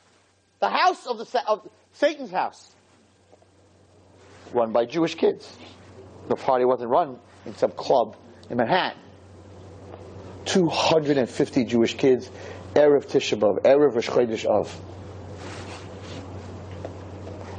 [0.60, 2.74] The house of, the, of Satan's house.
[4.52, 5.56] Run by Jewish kids.
[6.28, 8.16] The party wasn't run in some club
[8.50, 8.98] in Manhattan.
[10.46, 12.30] 250 Jewish kids,
[12.74, 14.80] Erev Tisha Erev Rosh Av.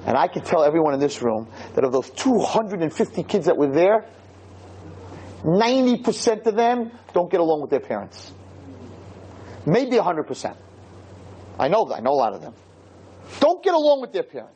[0.05, 3.71] And I can tell everyone in this room that of those 250 kids that were
[3.71, 4.05] there,
[5.43, 8.31] 90% of them don't get along with their parents.
[9.65, 10.55] Maybe 100%.
[11.59, 11.91] I know.
[11.91, 12.53] I know a lot of them.
[13.39, 14.53] Don't get along with their parents.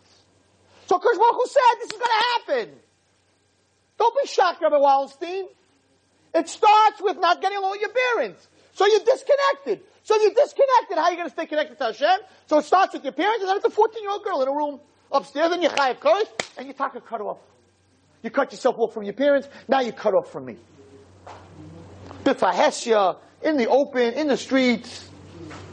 [0.88, 2.76] So Kosh who said this is going to happen.
[3.98, 5.46] Don't be shocked, Rabbi Wallenstein.
[6.34, 8.48] It starts with not getting along with your parents.
[8.74, 9.82] So you're disconnected.
[10.04, 10.98] So you're disconnected.
[10.98, 12.26] How are you going to stay connected to Hashem?
[12.48, 14.48] So it starts with your parents, and then it's a 14 year old girl in
[14.48, 14.80] a room
[15.12, 17.38] upstairs, and you chayav kodesh, and you talk a cut off.
[18.24, 20.58] You cut yourself off from your parents, now you cut off from me.
[22.24, 25.08] Bifahesya, in the open, in the streets,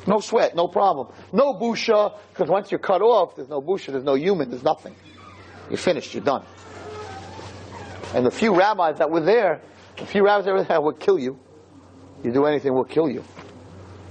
[0.08, 1.08] no sweat, no problem.
[1.32, 4.96] No busha, because once you're cut off, there's no busha, there's no human, there's nothing.
[5.68, 6.44] You're finished, you're done.
[8.14, 9.60] And the few rabbis that were there,
[9.98, 11.38] the few rabbis that were there will kill you.
[12.24, 13.22] You do anything, we'll kill you.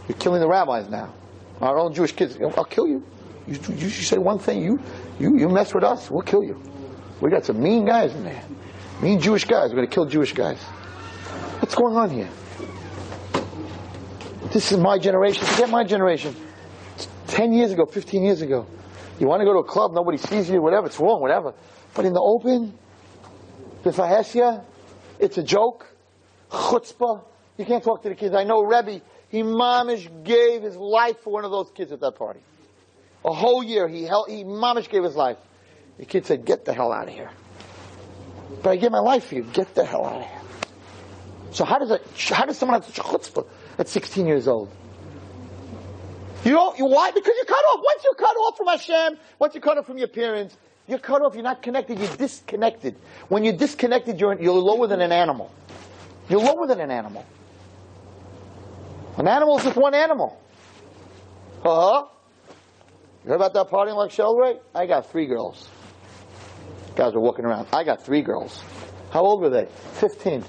[0.07, 1.13] You're killing the rabbis now.
[1.59, 3.03] Our own Jewish kids, I'll kill you.
[3.47, 4.79] You, you, say one thing, you,
[5.19, 6.61] you, you mess with us, we'll kill you.
[7.21, 8.43] We got some mean guys in there.
[9.01, 9.71] Mean Jewish guys.
[9.71, 10.61] We're going to kill Jewish guys.
[11.59, 12.29] What's going on here?
[14.51, 15.45] This is my generation.
[15.45, 16.35] Forget my generation.
[17.27, 18.65] 10 years ago, 15 years ago.
[19.19, 21.53] You want to go to a club, nobody sees you, whatever, it's wrong, whatever.
[21.93, 22.77] But in the open,
[23.83, 24.63] Bifahesya,
[25.19, 25.87] it's a joke.
[26.51, 27.23] Chutzpah.
[27.57, 28.35] You can't talk to the kids.
[28.35, 32.15] I know Rebbe, he mamish gave his life for one of those kids at that
[32.15, 32.39] party.
[33.25, 35.37] A whole year, he he mamish gave his life.
[35.97, 37.31] The kid said, get the hell out of here.
[38.61, 39.43] But I gave my life for you.
[39.43, 40.41] Get the hell out of here.
[41.51, 43.45] So how does it, how does someone have such a chutzpah
[43.77, 44.71] at 16 years old?
[46.43, 47.11] You don't, you, why?
[47.11, 47.81] Because you're cut off.
[47.83, 50.55] Once you're cut off from Hashem, once you're cut off from your parents,
[50.87, 52.95] you're cut off, you're not connected, you're disconnected.
[53.27, 55.51] When you're disconnected, you're, you're lower than an animal.
[56.29, 57.25] You're lower than an animal.
[59.17, 60.41] An animal is just one animal.
[61.65, 62.05] Uh huh.
[63.23, 64.59] You heard about that party in Loch Sheldrake?
[64.73, 65.67] I got three girls.
[66.95, 67.67] Guys are walking around.
[67.73, 68.63] I got three girls.
[69.11, 69.65] How old were they?
[69.93, 70.43] Fifteen.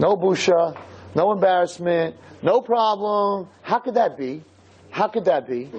[0.00, 0.80] No busha,
[1.14, 3.48] no embarrassment, no problem.
[3.60, 4.42] How could that be?
[4.90, 5.70] How could that be?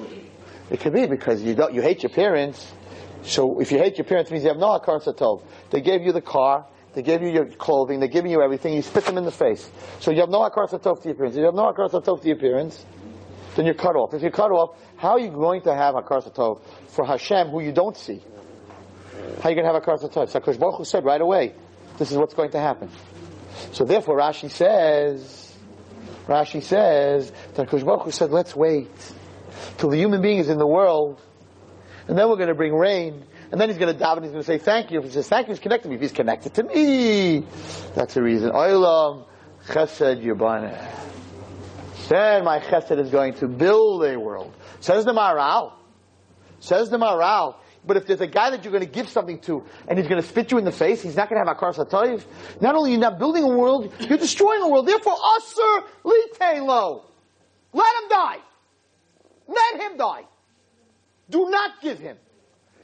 [0.69, 2.71] It could be because you don't, you hate your parents.
[3.23, 5.41] So if you hate your parents, it means you have no akar.
[5.71, 8.75] They gave you the car, they gave you your clothing, they're giving you everything.
[8.75, 9.67] You spit them in the face.
[9.99, 11.35] So you have no akar satov to your parents.
[11.35, 12.85] If you have no akar satov to your parents,
[13.55, 14.13] then you're cut off.
[14.13, 17.71] If you're cut off, how are you going to have akar for Hashem, who you
[17.71, 18.21] don't see?
[19.41, 20.31] How are you going to have akar satov?
[20.31, 21.55] Sakosh Baruch Hu said right away,
[21.97, 22.87] this is what's going to happen.
[23.71, 25.55] So therefore, Rashi says,
[26.27, 28.89] Rashi says that Kosh Baruch said, let's wait
[29.77, 31.21] till the human being is in the world,
[32.07, 34.31] and then we're going to bring rain, and then he's going to daven, and he's
[34.31, 34.99] going to say thank you.
[34.99, 35.95] If he says thank you, he's connected to me.
[35.95, 37.45] If he's connected to me,
[37.95, 38.51] that's the reason.
[38.51, 39.25] Oilam
[39.67, 40.77] chesed yubane.
[42.09, 44.53] Then my chesed is going to build a world.
[44.79, 45.73] Says the Maharal.
[46.59, 47.55] Says the Maharal.
[47.85, 50.21] But if there's a guy that you're going to give something to and he's going
[50.21, 52.23] to spit you in the face, he's not going to have a akar satoiv.
[52.61, 54.87] Not only are you not building a world, you're destroying a world.
[54.87, 57.03] Therefore, asur litelo.
[57.73, 58.37] Let him die.
[59.47, 60.25] Let him die.
[61.29, 62.17] Do not give him.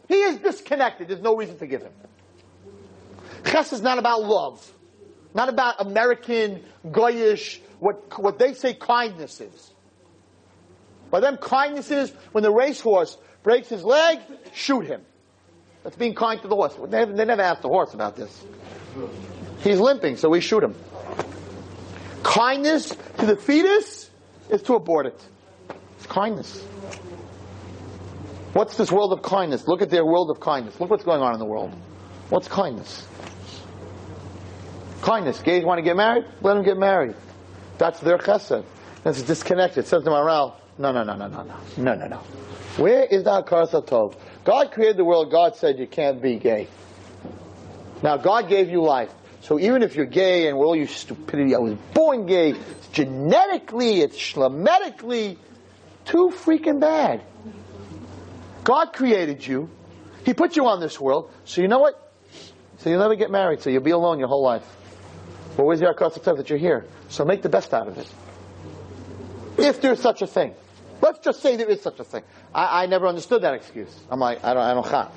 [0.07, 1.09] He is disconnected.
[1.09, 1.91] There's no reason to give him.
[3.45, 4.73] Ches is not about love.
[5.33, 9.71] Not about American, goyish, what, what they say kindness is.
[11.11, 14.19] By them, kindness is when the racehorse breaks his leg,
[14.53, 15.01] shoot him.
[15.81, 16.75] That's being kind to the horse.
[16.89, 18.45] They, they never asked the horse about this.
[19.61, 20.75] He's limping, so we shoot him.
[22.23, 24.09] Kindness to the fetus
[24.49, 25.25] is to abort it.
[25.95, 26.61] It's kindness.
[28.51, 29.65] What's this world of kindness?
[29.65, 30.77] Look at their world of kindness.
[30.81, 31.73] Look what's going on in the world.
[32.27, 33.07] What's kindness?
[35.01, 35.39] Kindness.
[35.39, 36.25] Gays want to get married?
[36.41, 37.15] Let them get married.
[37.77, 38.65] That's their chesed.
[39.03, 39.85] That's disconnected.
[39.85, 42.17] It says to Maharal, no, no, no, no, no, no, no, no, no.
[42.77, 44.15] Where is that Karsa Tov?
[44.43, 45.31] God created the world.
[45.31, 46.67] God said you can't be gay.
[48.03, 49.11] Now, God gave you life.
[49.41, 52.87] So even if you're gay and with all your stupidity, I was born gay, it's
[52.89, 55.37] genetically, it's shlemetically,
[56.05, 57.23] too freaking bad.
[58.63, 59.69] God created you.
[60.25, 61.31] He put you on this world.
[61.45, 62.11] So you know what?
[62.79, 64.65] So you'll never get married, so you'll be alone your whole life.
[65.57, 66.85] Well, where's the Akasa that you're here?
[67.09, 68.07] So make the best out of it.
[69.57, 70.53] If there's such a thing.
[71.01, 72.23] Let's just say there is such a thing.
[72.53, 73.93] I, I never understood that excuse.
[74.09, 75.11] I'm like, I don't, I don't have.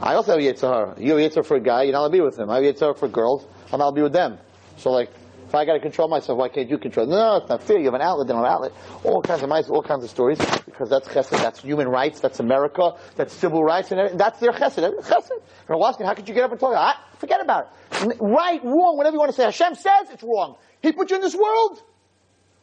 [0.00, 1.00] I also have Yitzhar.
[1.00, 2.50] You have Yitzhar for a guy, you're not allowed to be with him.
[2.50, 4.38] I have Yitzhar for girls, and I'm to be with them.
[4.78, 5.10] So like,
[5.46, 7.04] if I got to control myself, why can't you control?
[7.06, 7.76] No, it's not fair.
[7.78, 8.72] You have an outlet, have an outlet.
[9.04, 12.40] All kinds of mice, all kinds of stories, because that's chesed, that's human rights, that's
[12.40, 14.78] America, that's civil rights, and that's their chesed.
[15.02, 15.30] Chesed.
[15.68, 16.72] And asking, how could you get up and talk?
[16.74, 18.16] Ah, forget about it.
[18.18, 19.44] Right, wrong, whatever you want to say.
[19.44, 20.56] Hashem says it's wrong.
[20.80, 21.82] He put you in this world.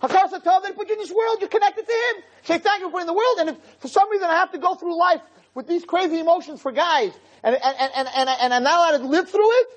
[0.02, 2.24] Hakasa Tov, they put you in this world, you're connected to Him.
[2.44, 4.58] Say thank you for in the world, and if for some reason I have to
[4.58, 5.22] go through life
[5.56, 7.12] with these crazy emotions for guys,
[7.44, 9.68] and, and, and, and, and, I'm not allowed to live through it,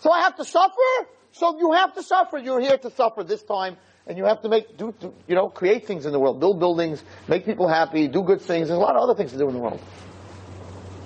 [0.00, 2.38] so I have to suffer, so you have to suffer.
[2.38, 3.76] You're here to suffer this time,
[4.06, 6.58] and you have to make, do, do, you know, create things in the world, build
[6.58, 8.68] buildings, make people happy, do good things.
[8.68, 9.80] There's a lot of other things to do in the world.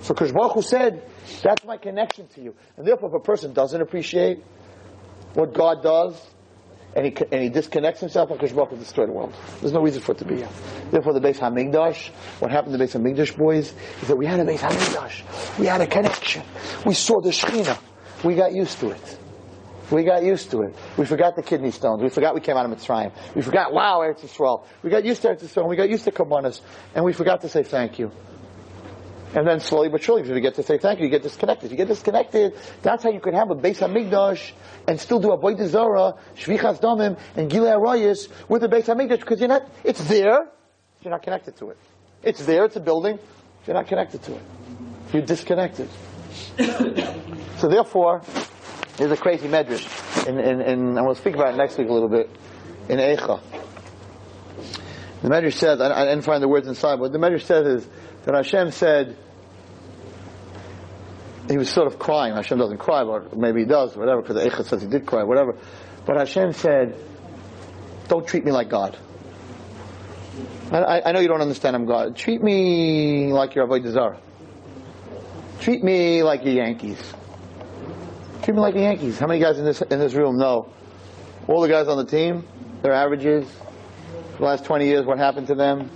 [0.03, 1.03] So Kosh Baruch said,
[1.43, 2.55] that's my connection to you.
[2.77, 4.45] And therefore, if a person doesn't appreciate
[5.33, 6.21] what God does,
[6.97, 9.35] and he, and he disconnects himself, and Baruch Hu destroy the world.
[9.61, 10.49] There's no reason for it to be here.
[10.91, 14.41] Therefore, the Beis Hamikdash, what happened to the Beis Hamikdash boys, is that we had
[14.41, 15.59] a Beis Hamikdash.
[15.59, 16.43] We had a connection.
[16.87, 17.79] We saw the Shekhinah.
[18.25, 19.19] We got used to it.
[19.91, 20.75] We got used to it.
[20.97, 22.03] We forgot the kidney stones.
[22.03, 23.13] We forgot we came out of Mitzrayim.
[23.35, 24.65] We forgot, wow, Eretz Yisrael.
[24.83, 25.69] We got used to Eretz Yisrael.
[25.69, 26.61] We got used to Kabbanis.
[26.95, 28.11] And we forgot to say thank you.
[29.35, 31.71] And then slowly but surely, you get to say thank you, you get disconnected.
[31.71, 32.55] You get disconnected.
[32.83, 34.53] That's how you can have a Beis Hamikdash
[34.87, 39.21] and still do a Boyd Zara, Shfichas Damim, and Gilui Arayos with the Beis Hamikdash
[39.21, 40.49] because you're not, it's there,
[41.03, 41.79] you're not connected to it.
[42.23, 43.19] It's there, it's a building,
[43.67, 44.43] you're not connected to it.
[45.13, 45.89] You're disconnected.
[47.59, 48.23] so therefore,
[48.97, 51.93] there's a crazy medrash, and, and, and going to speak about it next week a
[51.93, 52.31] little bit,
[52.89, 53.41] in Eicha.
[55.23, 57.89] The medrash says, I, I didn't find the words inside, but the medrash says is
[58.25, 59.17] that Hashem said,
[61.49, 62.35] he was sort of crying.
[62.35, 65.23] Hashem doesn't cry, but maybe he does, whatever, because the Eicha says he did cry,
[65.25, 65.57] whatever.
[66.07, 66.97] But Hashem said,
[68.09, 68.99] don't treat me like God.
[70.73, 72.17] I, I know you don't understand I'm God.
[72.17, 74.21] Treat me like your Avodah Zarah.
[75.61, 76.99] Treat me like your Yankees.
[78.43, 79.19] Treat me like the Yankees.
[79.19, 80.73] How many guys in this in this room know
[81.47, 82.47] all the guys on the team,
[82.83, 83.47] their averages,
[84.39, 85.91] the last 20 years, what happened to them?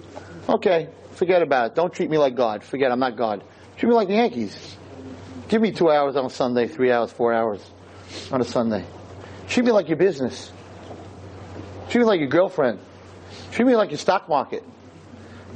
[0.48, 1.74] Okay, forget about it.
[1.74, 2.62] Don't treat me like God.
[2.62, 3.42] Forget, I'm not God.
[3.76, 4.76] Treat me like the Yankees.
[5.48, 7.64] Give me two hours on a Sunday, three hours, four hours
[8.30, 8.84] on a Sunday.
[9.48, 10.52] Treat me like your business.
[11.88, 12.78] Treat me like your girlfriend.
[13.52, 14.62] Treat me like your stock market.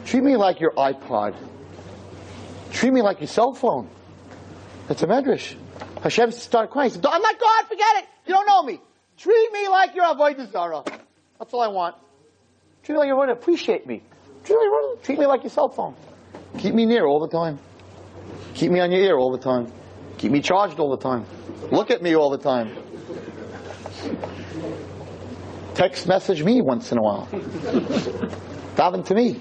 [0.07, 1.35] Treat me like your iPod.
[2.73, 3.89] Treat me like your cell phone.
[4.89, 5.57] That's a medrash.
[6.03, 6.91] Hashem started crying.
[6.91, 8.07] He said, I'm not God, forget it.
[8.27, 8.81] You don't know me.
[9.19, 10.85] Treat me like your Avodah Zarah.
[11.39, 11.97] That's all I want.
[12.83, 14.03] Treat me like you want to appreciate me.
[14.45, 15.95] Treat me, treat me like your cell phone.
[16.59, 17.59] Keep me near all the time.
[18.55, 19.71] Keep me on your ear all the time.
[20.23, 21.27] Keep me charged all the time.
[21.73, 22.77] Look at me all the time.
[25.75, 27.27] Text message me once in a while.
[28.77, 29.41] Daven to me.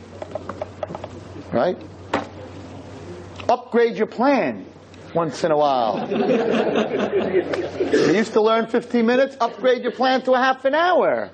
[1.54, 1.78] Right?
[3.48, 4.65] Upgrade your plan
[5.13, 6.10] once in a while.
[6.10, 11.30] you used to learn 15 minutes, upgrade your plan to a half an hour.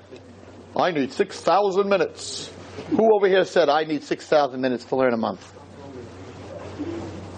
[0.76, 2.52] I need 6,000 minutes.
[2.90, 5.57] Who over here said I need 6,000 minutes to learn a month?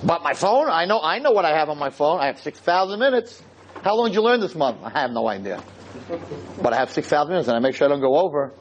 [0.04, 2.20] But my phone, I know, I know what I have on my phone.
[2.20, 3.42] I have 6,000 minutes.
[3.82, 4.78] How long did you learn this month?
[4.82, 5.62] I have no idea.
[6.62, 8.52] But I have 6,000 minutes and I make sure I don't go over.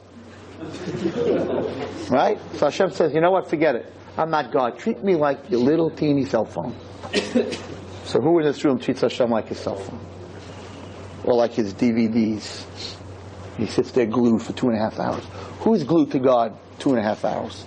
[2.10, 2.40] Right?
[2.54, 3.48] So Hashem says, you know what?
[3.48, 3.92] Forget it.
[4.18, 4.80] I'm not God.
[4.80, 6.74] Treat me like your little teeny cell phone.
[8.04, 10.04] so who in this room treats Hashem like his cell phone?
[11.22, 12.64] Or like his DVDs?
[13.56, 15.24] He sits there glued for two and a half hours.
[15.60, 17.64] Who is glued to God two and a half hours?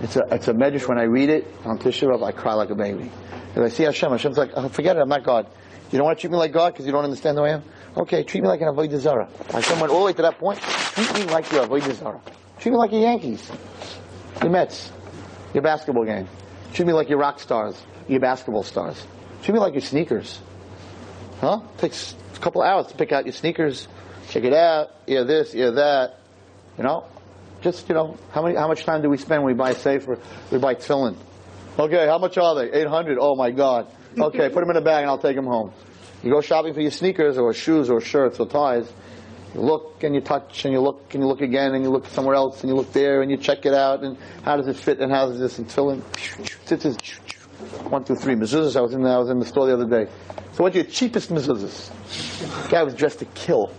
[0.00, 2.70] It's a, it's a medrash when I read it on Tisha B'Av, I cry like
[2.70, 3.10] a baby.
[3.54, 5.48] If I see Hashem, Hashem's like, oh, forget it, I'm not God.
[5.90, 7.64] You don't want to treat me like God because you don't understand who I am?
[7.96, 9.28] Okay, treat me like an Avodah Zarah.
[9.50, 10.60] Hashem went all the way to that point.
[10.60, 12.20] Treat me like your Avodah Zarah.
[12.60, 13.50] Treat me like your Yankees,
[14.42, 14.92] your Mets,
[15.54, 16.28] your basketball game.
[16.74, 19.04] Treat me like your rock stars, your basketball stars.
[19.42, 20.40] Treat me like your sneakers.
[21.40, 21.60] Huh?
[21.74, 23.88] It takes a couple hours to pick out your sneakers,
[24.28, 26.20] check it out, yeah this, yeah that.
[26.76, 27.06] You know?
[27.60, 30.18] Just, you know, how many, how much time do we spend when we buy safer,
[30.50, 31.16] we buy tefillin?
[31.78, 32.72] Okay, how much are they?
[32.72, 33.18] 800.
[33.20, 33.86] Oh my God.
[34.16, 35.72] Okay, put them in a bag and I'll take them home.
[36.22, 38.92] You go shopping for your sneakers or shoes or shirts or ties.
[39.54, 42.06] You look and you touch and you look and you look again and you look
[42.06, 44.76] somewhere else and you look there and you check it out and how does it
[44.76, 46.02] fit and how does this and tefillin.
[47.90, 48.76] One, two, three mezuzahs.
[48.76, 50.10] I was in the, I was in the store the other day.
[50.52, 52.70] So what's your cheapest mezuzahs?
[52.70, 53.72] Guy was dressed to kill.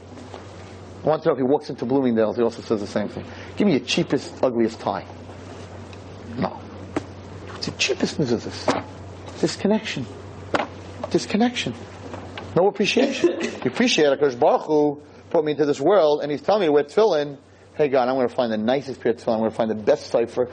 [1.04, 3.26] I want to know if he walks into Bloomingdale's, he also says the same thing.
[3.60, 5.05] Give me your cheapest, ugliest tie.
[6.38, 6.62] No.
[7.57, 8.66] It's the cheapest of This
[9.41, 10.05] Disconnection.
[11.12, 11.74] disconnection.
[12.55, 13.38] No appreciation.
[13.41, 16.72] you appreciate HaKadosh Baruch Hu put me into this world and he's telling me to
[16.72, 17.38] wear tefillin.
[17.76, 19.34] Hey God, I'm going to find the nicest pair of tefillin.
[19.34, 20.49] I'm going to find the best cipher.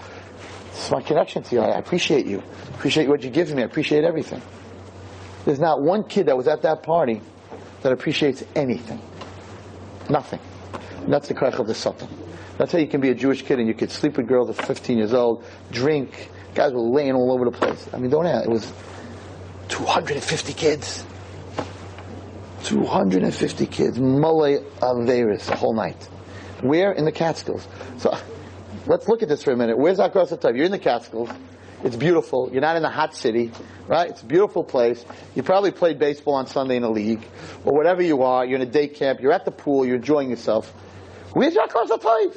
[0.73, 1.61] It's my connection to you.
[1.61, 2.43] I appreciate you.
[2.75, 3.63] Appreciate what you give me.
[3.63, 4.43] I appreciate everything.
[5.45, 7.21] There's not one kid that was at that party
[7.83, 9.01] that appreciates anything.
[10.11, 10.41] Nothing.
[11.05, 12.26] And that's the krach of the Satan.
[12.59, 14.65] That's how you can be a Jewish kid and you could sleep with girls at
[14.65, 16.31] 15 years old, drink.
[16.55, 17.89] Guys were laying all over the place.
[17.93, 18.47] I mean, don't ask.
[18.47, 18.73] It was
[19.69, 21.05] 250 kids.
[22.65, 23.99] 250 kids.
[23.99, 26.03] Mulay Averis the whole night.
[26.63, 26.93] Where?
[26.93, 27.67] In the Catskills.
[27.99, 28.17] So,
[28.87, 29.79] let's look at this for a minute.
[29.79, 31.31] Where's Akros You're in the Catskills.
[31.85, 32.49] It's beautiful.
[32.51, 33.53] You're not in the hot city,
[33.87, 34.09] right?
[34.09, 35.05] It's a beautiful place.
[35.35, 37.25] You probably played baseball on Sunday in a league,
[37.65, 38.47] or whatever you are.
[38.47, 39.21] You're in a day camp.
[39.21, 39.85] You're at the pool.
[39.85, 40.73] You're enjoying yourself.
[41.35, 42.37] Where's Hakaras HaToiv?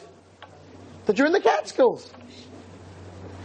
[1.09, 2.07] That you're in the Catskills.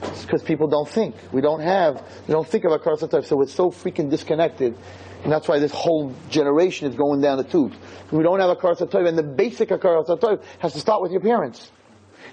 [0.02, 1.14] It's because people don't think.
[1.32, 1.94] We don't have,
[2.28, 4.76] we don't think of Hakaras HaToiv, so we're so freaking disconnected.
[5.22, 7.74] And that's why this whole generation is going down the tubes.
[8.10, 11.70] We don't have Hakaras HaToiv, and the basic Akar has to start with your parents.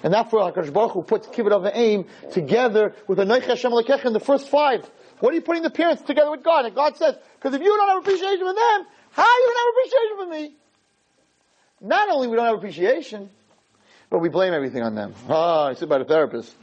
[0.04, 3.72] And that's where HaKadosh Baruch Hu puts Kibbud Av Va'Em together with the Anochi Hashem
[3.72, 4.86] Elokecha in the first five.
[5.22, 6.66] What are you putting the parents together with God?
[6.66, 9.56] And God says, because if you don't have appreciation for them, how are you going
[9.56, 10.56] to have appreciation for me?
[11.80, 13.30] Not only we don't have appreciation,
[14.12, 15.16] but we blame everything on them.
[15.28, 16.54] Ah, I sit by the therapist.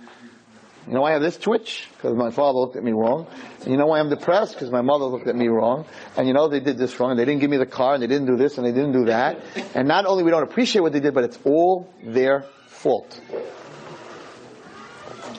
[0.86, 1.88] You know I have this twitch?
[1.96, 3.26] Because my father looked at me wrong.
[3.62, 4.54] And you know why I'm depressed?
[4.54, 5.86] Because my mother looked at me wrong.
[6.16, 8.02] And you know they did this wrong, and they didn't give me the car, and
[8.02, 9.40] they didn't do this, and they didn't do that.
[9.74, 13.20] And not only we don't appreciate what they did, but it's all their fault.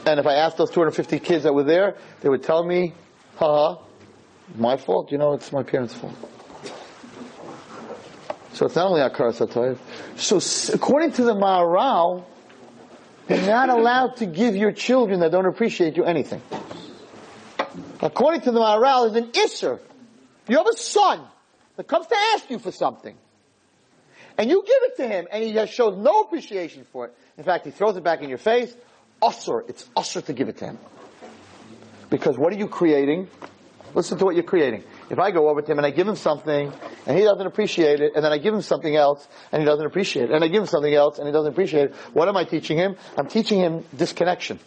[0.05, 2.93] And if I asked those 250 kids that were there, they would tell me,
[3.37, 3.81] haha,
[4.55, 5.11] my fault?
[5.11, 6.15] You know, it's my parents' fault.
[8.53, 9.77] So it's not only Hakaras HaToiv.
[10.17, 12.25] So according to the Maharal,
[13.27, 16.41] you're not allowed to give your children that don't appreciate you anything.
[18.01, 19.79] According to the Maharal, there's an Isser.
[20.47, 21.21] You have a son
[21.75, 23.15] that comes to ask you for something.
[24.37, 27.15] And you give it to him, and he has shows no appreciation for it.
[27.37, 28.73] In fact, he throws it back in your face.
[29.21, 30.77] Usser, it's usser to give it to him.
[32.09, 33.27] Because what are you creating?
[33.93, 34.83] Listen to what you're creating.
[35.09, 36.71] If I go over to him and I give him something,
[37.07, 39.85] and he doesn't appreciate it, and then I give him something else, and he doesn't
[39.85, 42.37] appreciate it, and I give him something else, and he doesn't appreciate it, what am
[42.37, 42.95] I teaching him?
[43.17, 44.59] I'm teaching him disconnection.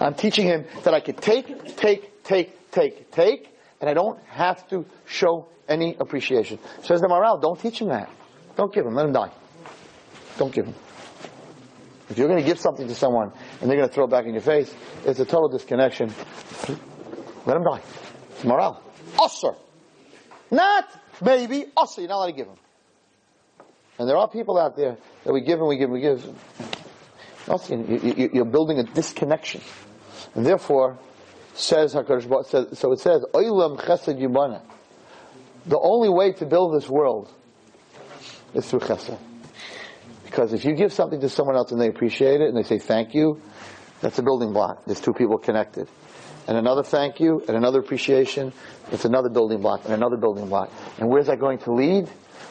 [0.00, 4.66] I'm teaching him that I could take, take, take, take, take, and I don't have
[4.68, 6.58] to show any appreciation.
[6.82, 8.08] Says the Maharal, don't teach him that.
[8.56, 9.30] Don't give him, let him die.
[10.38, 10.74] Don't give him.
[12.08, 14.24] If you're going to give something to someone and they're going to throw it back
[14.26, 16.12] in your face, it's a total disconnection.
[17.46, 17.80] Let him die.
[18.42, 19.56] It's Maharal.
[20.50, 20.88] Not
[21.22, 21.66] maybe.
[21.76, 21.98] Usser.
[21.98, 22.56] You're not allowed to give him.
[23.98, 26.24] And there are people out there that we give and we give and we give.
[28.34, 29.60] You're building a disconnection.
[30.34, 30.98] And therefore,
[31.54, 34.62] says HaKadosh so it says, Oilam chesed yibaneh.
[35.66, 37.32] The only way to build this world
[38.54, 39.18] is through chesed.
[40.24, 42.78] Because if you give something to someone else and they appreciate it and they say
[42.78, 43.40] thank you,
[44.00, 44.84] that's a building block.
[44.86, 45.88] There's two people connected.
[46.48, 48.52] And another thank you and another appreciation,
[48.90, 50.70] it's another building block and another building block.
[50.98, 52.08] And where's that going to lead?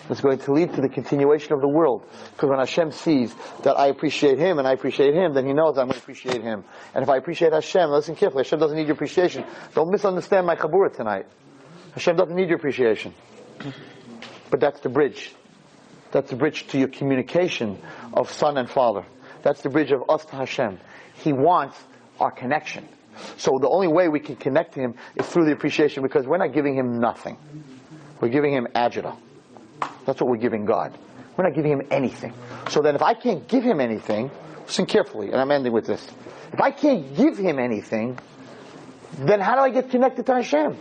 [0.10, 2.06] It's going to lead to the continuation of the world.
[2.34, 3.34] Because when Hashem sees
[3.64, 6.42] that I appreciate Him and I appreciate Him, then He knows I'm going to appreciate
[6.42, 6.64] Him.
[6.94, 9.46] And if I appreciate Hashem, listen carefully, Hashem doesn't need your appreciation.
[9.74, 11.28] Don't misunderstand my Chabura tonight.
[11.94, 13.14] Hashem doesn't need your appreciation.
[14.50, 15.34] But that's the bridge.
[16.12, 17.80] That's the bridge to your communication
[18.14, 19.06] of son and father.
[19.44, 20.80] That's the bridge of us to Hashem.
[21.16, 21.78] He wants
[22.20, 22.88] our connection.
[23.38, 26.38] So the only way we can connect to Him is through the appreciation because we're
[26.38, 27.38] not giving Him nothing.
[28.20, 29.16] We're giving Him agita.
[30.06, 30.98] That's what we're giving God.
[31.38, 32.34] We're not giving Him anything.
[32.70, 34.32] So then if I can't give Him anything,
[34.66, 36.06] listen carefully, and I'm ending with this.
[36.54, 38.20] If I can't give Him anything,
[39.18, 40.78] then how do I get connected to Hashem?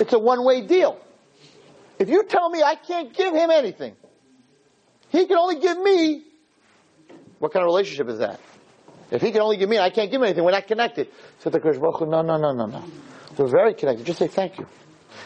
[0.00, 0.98] It's a one-way deal.
[1.98, 3.94] If you tell me I can't give Him anything,
[5.10, 6.24] He can only give me,
[7.38, 8.40] what kind of relationship is that?
[9.12, 10.42] If he can only give me, I can't give him anything.
[10.42, 11.08] We're not connected.
[11.40, 12.82] So the Hu, no, no, no, no, no.
[13.36, 14.06] We're very connected.
[14.06, 14.66] Just say thank you.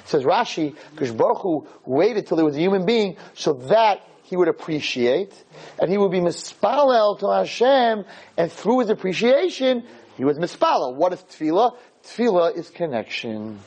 [0.04, 4.48] says Rashi, Kosh Baruch waited till he was a human being so that he would
[4.48, 5.32] appreciate
[5.78, 8.04] and he would be mispalel to Hashem
[8.36, 9.84] and through his appreciation,
[10.16, 10.96] he was mispalel.
[10.96, 11.76] What is tefillah?
[12.02, 13.60] Tefillah is connection.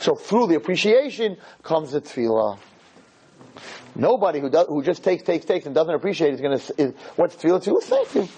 [0.00, 2.58] So through the appreciation comes the tefillah.
[3.94, 7.36] Nobody who does, who just takes, takes, takes and doesn't appreciate is going to, what's
[7.36, 7.62] tefillah?
[7.62, 8.28] Tefillah, thank you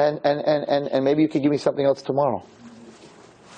[0.00, 2.42] and, and, and, and, and maybe you could give me something else tomorrow.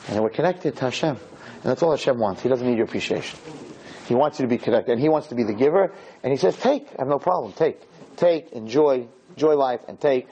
[0.08, 1.16] And we're connected to Hashem.
[1.16, 2.42] And that's all Hashem wants.
[2.42, 3.38] He doesn't need your appreciation.
[4.06, 4.92] He wants you to be connected.
[4.92, 5.92] And He wants to be the giver.
[6.22, 6.88] And He says, take.
[6.88, 7.52] I have no problem.
[7.52, 7.80] Take.
[8.16, 8.50] Take.
[8.52, 9.06] Enjoy.
[9.30, 10.26] Enjoy life and take.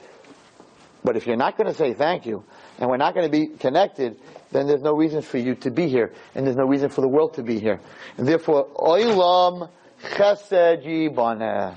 [1.02, 2.44] But if you're not going to say thank you,
[2.78, 4.20] and we're not going to be connected,
[4.52, 7.08] then there's no reason for you to be here, and there's no reason for the
[7.08, 7.80] world to be here.
[8.18, 9.70] And therefore, oilam
[10.02, 11.74] chesed yibaneh.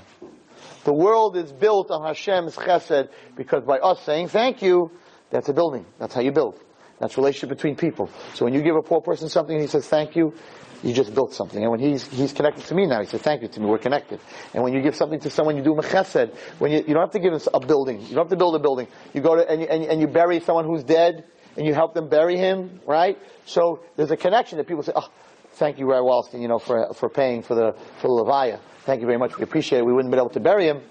[0.84, 4.90] The world is built on Hashem's chesed because by us saying thank you,
[5.30, 5.86] that's a building.
[5.98, 6.60] That's how you build.
[7.00, 8.08] That's relationship between people.
[8.34, 10.34] So when you give a poor person something and he says thank you,
[10.82, 11.62] you just built something.
[11.62, 13.78] And when he's, he's connected to me now, he said, thank you to me, we're
[13.78, 14.20] connected.
[14.52, 16.36] And when you give something to someone, you do mechesed.
[16.58, 18.02] When you, you don't have to give a building.
[18.02, 18.88] You don't have to build a building.
[19.14, 21.24] You go to, and you, and, and you bury someone who's dead,
[21.56, 23.18] and you help them bury him, right?
[23.46, 25.08] So there's a connection that people say, oh,
[25.52, 28.60] thank you, Ray Wallerstein, you know, for, for paying for the, for the Levaya.
[28.84, 29.38] Thank you very much.
[29.38, 29.86] We appreciate it.
[29.86, 30.82] We wouldn't have been able to bury him.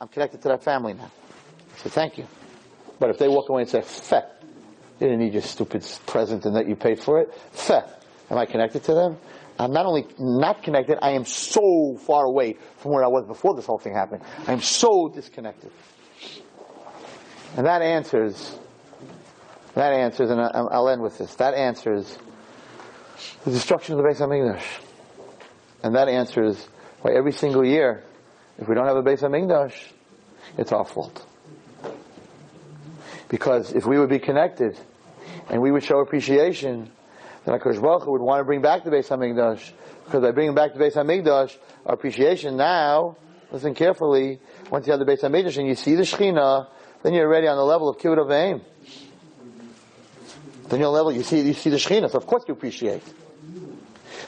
[0.00, 1.10] I'm connected to that family now.
[1.78, 2.28] So thank you.
[3.00, 4.22] But if they walk away and say, Feh,
[5.00, 7.82] you didn't need your stupid present and that you paid for it, Feh,
[8.30, 9.16] am I connected to them?
[9.58, 13.56] I'm not only not connected, I am so far away from where I was before
[13.56, 14.22] this whole thing happened.
[14.46, 15.72] I am so disconnected.
[17.56, 18.56] And that answers,
[19.74, 22.16] that answers, and I'll end with this, that answers
[23.44, 24.64] the destruction of the Beis HaMikdash.
[25.82, 26.68] And that answers
[27.04, 28.02] why every single year,
[28.56, 29.74] if we don't have a Beis HaMikdash,
[30.56, 31.26] it's our fault.
[33.28, 34.78] Because if we would be connected,
[35.50, 36.90] and we would show appreciation,
[37.44, 39.72] then HaKadosh Baruch would want to bring back the Beis HaMikdash.
[40.06, 43.18] Because by bringing back the Beis HaMikdash, our appreciation now,
[43.52, 44.40] listen carefully,
[44.70, 46.68] once you have the Beis HaMikdash and you see the Shekhinah,
[47.02, 48.62] then you're already on the level of Kibbut Aim.
[50.70, 53.02] Then you're level, you see, you see the Shekhinah, so of course you appreciate.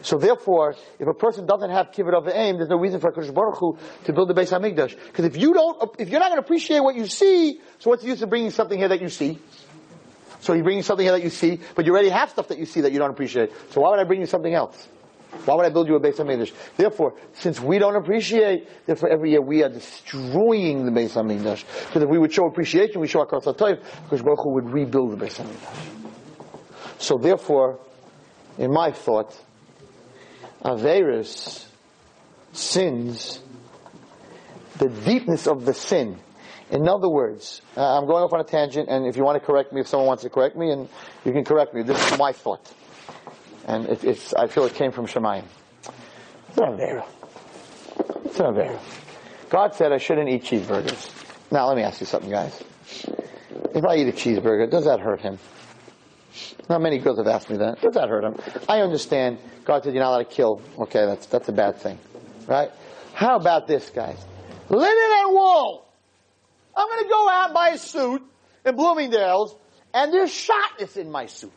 [0.03, 3.32] So therefore, if a person doesn't have kibbud av va'em, there's no reason for Hakadosh
[3.32, 4.97] Baruch Hu to build the Beis Hamikdash.
[5.07, 8.03] Because if you don't, if you're not going to appreciate what you see, so what's
[8.03, 9.38] the use of bringing something here that you see?
[10.40, 12.66] So you're bringing something here that you see, but you already have stuff that you
[12.66, 13.51] see that you don't appreciate.
[13.70, 14.88] So why would I bring you something else?
[15.44, 16.53] Why would I build you a Beis Hamikdash?
[16.76, 21.64] Therefore, since we don't appreciate, therefore every year we are destroying the Beis Hamikdash.
[21.86, 25.24] Because if we would show appreciation, we show our because Baruch Hu would rebuild the
[25.24, 27.03] Beis Hamikdash.
[27.03, 27.80] So therefore,
[28.59, 29.38] in my thought,
[30.67, 31.64] Averis,
[32.53, 33.41] sins,
[34.79, 36.19] the deepness of the sin
[36.71, 39.47] in other words, uh, I'm going off on a tangent, and if you want to
[39.47, 40.89] correct me, if someone wants to correct me, and
[41.25, 41.83] you can correct me.
[41.83, 42.73] This is my thought,
[43.67, 45.45] and it, it's I feel it came from Shemayim.
[46.49, 47.05] It's not there.
[48.25, 48.79] It's not there.
[49.49, 51.12] God said I shouldn't eat cheeseburgers.
[51.53, 52.61] Now let me ask you something, guys.
[53.73, 55.39] If I eat a cheeseburger, does that hurt him?
[56.68, 57.80] Not many girls have asked me that.
[57.80, 58.37] Does that hurt him?
[58.68, 59.39] I understand.
[59.64, 60.62] God said you're not allowed to kill.
[60.78, 61.99] Okay, that's that's a bad thing,
[62.47, 62.70] right?
[63.14, 64.18] How about this, guys?
[64.68, 65.87] Linen and wool.
[66.76, 68.22] I'm going to go out and buy a suit
[68.64, 69.55] in Bloomingdale's,
[69.95, 71.53] and there's shatnez in my suit.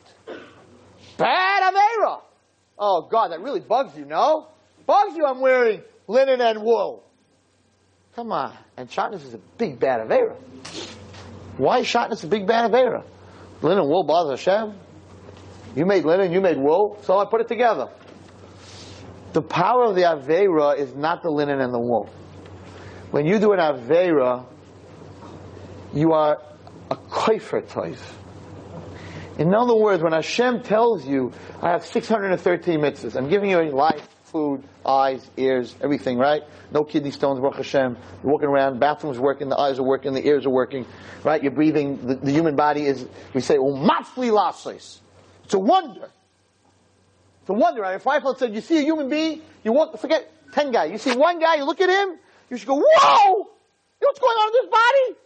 [1.17, 2.21] Bad Avera.
[2.77, 4.47] Oh God, that really bugs you, no?
[4.85, 7.03] Bugs you I'm wearing linen and wool.
[8.15, 8.55] Come on.
[8.77, 10.35] And shatnez is a big bad Avera.
[11.57, 13.03] Why is shatnez a big bad Avera?
[13.61, 14.73] Linen wool bothers Hashem.
[15.75, 17.89] You made linen, you made wool, so I put it together.
[19.33, 22.09] The power of the Avera is not the linen and the wool.
[23.11, 24.45] When you do an Avera,
[25.93, 26.41] you are
[26.89, 27.99] a koifer toiv.
[29.37, 31.31] In other words, when Hashem tells you,
[31.61, 36.43] I have 613 mitzvahs, I'm giving you life, food, eyes, ears, everything, right?
[36.71, 37.97] No kidney stones, Baruch Hashem.
[38.23, 40.85] You're walking around, bathrooms working, the eyes are working, the ears are working,
[41.23, 41.41] right?
[41.41, 44.99] You're breathing, the, the human body is, we say, umafli la'asos.
[45.43, 46.09] It's a wonder.
[47.41, 47.81] It's a wonder.
[47.81, 47.95] Right?
[47.95, 50.91] If Feifel said, you see a human being, you walk, forget 10 guys.
[50.91, 52.17] You see one guy, you look at him,
[52.49, 53.35] you should go, whoa!
[54.01, 55.19] You know what's going on in this body?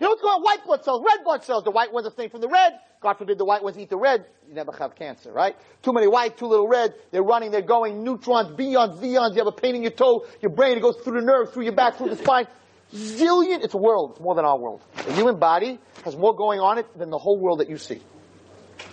[0.00, 0.42] You know what's going on?
[0.42, 1.64] White blood cells, red blood cells.
[1.64, 2.78] The white ones abstain from the red.
[3.00, 4.26] God forbid the white ones eat the red.
[4.48, 5.56] You never have cancer, right?
[5.82, 6.94] Too many white, too little red.
[7.12, 8.02] They're running, they're going.
[8.02, 9.32] Neutrons, beyond, vions.
[9.32, 10.76] You have a pain in your toe, your brain.
[10.76, 12.46] It goes through the nerve, through your back, through the spine.
[12.92, 13.62] Zillion.
[13.62, 14.12] It's a world.
[14.12, 14.82] It's more than our world.
[14.96, 18.00] The human body has more going on it than the whole world that you see.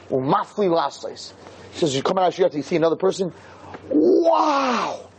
[0.09, 1.33] Umafli la'asos.
[1.71, 3.33] He says, you come out of Shiata, you see another person.
[3.89, 5.09] Wow!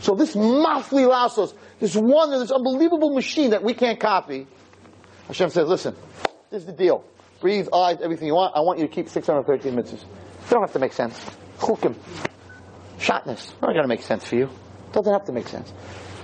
[0.00, 4.46] So this mafli la'asos, this wonder, this unbelievable machine that we can't copy,
[5.28, 5.96] Hashem says, listen,
[6.50, 7.04] this is the deal.
[7.42, 8.56] Breathe, eyes, everything you want.
[8.56, 10.00] I want you to keep 613 mitzvahs.
[10.00, 11.20] They don't have to make sense.
[11.58, 11.96] Chukim.
[13.00, 13.52] Shatnez.
[13.60, 14.48] Not going to make sense for you.
[14.92, 15.72] Doesn't have to make sense.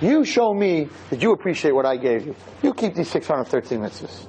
[0.00, 2.36] You show me that you appreciate what I gave you.
[2.62, 4.26] You keep these 613 mitzvahs.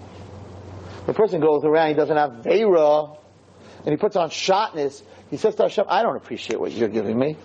[1.05, 3.13] The person goes around, he doesn't have Vera,
[3.85, 5.03] and he puts on shatnez.
[5.29, 7.37] He says to Hashem, I don't appreciate what you're giving me.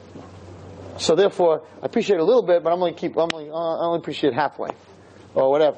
[0.96, 3.84] So therefore, I appreciate a little bit, but I'm only keep, I'm only, uh, I
[3.84, 4.70] only appreciate halfway.
[5.34, 5.76] Or whatever.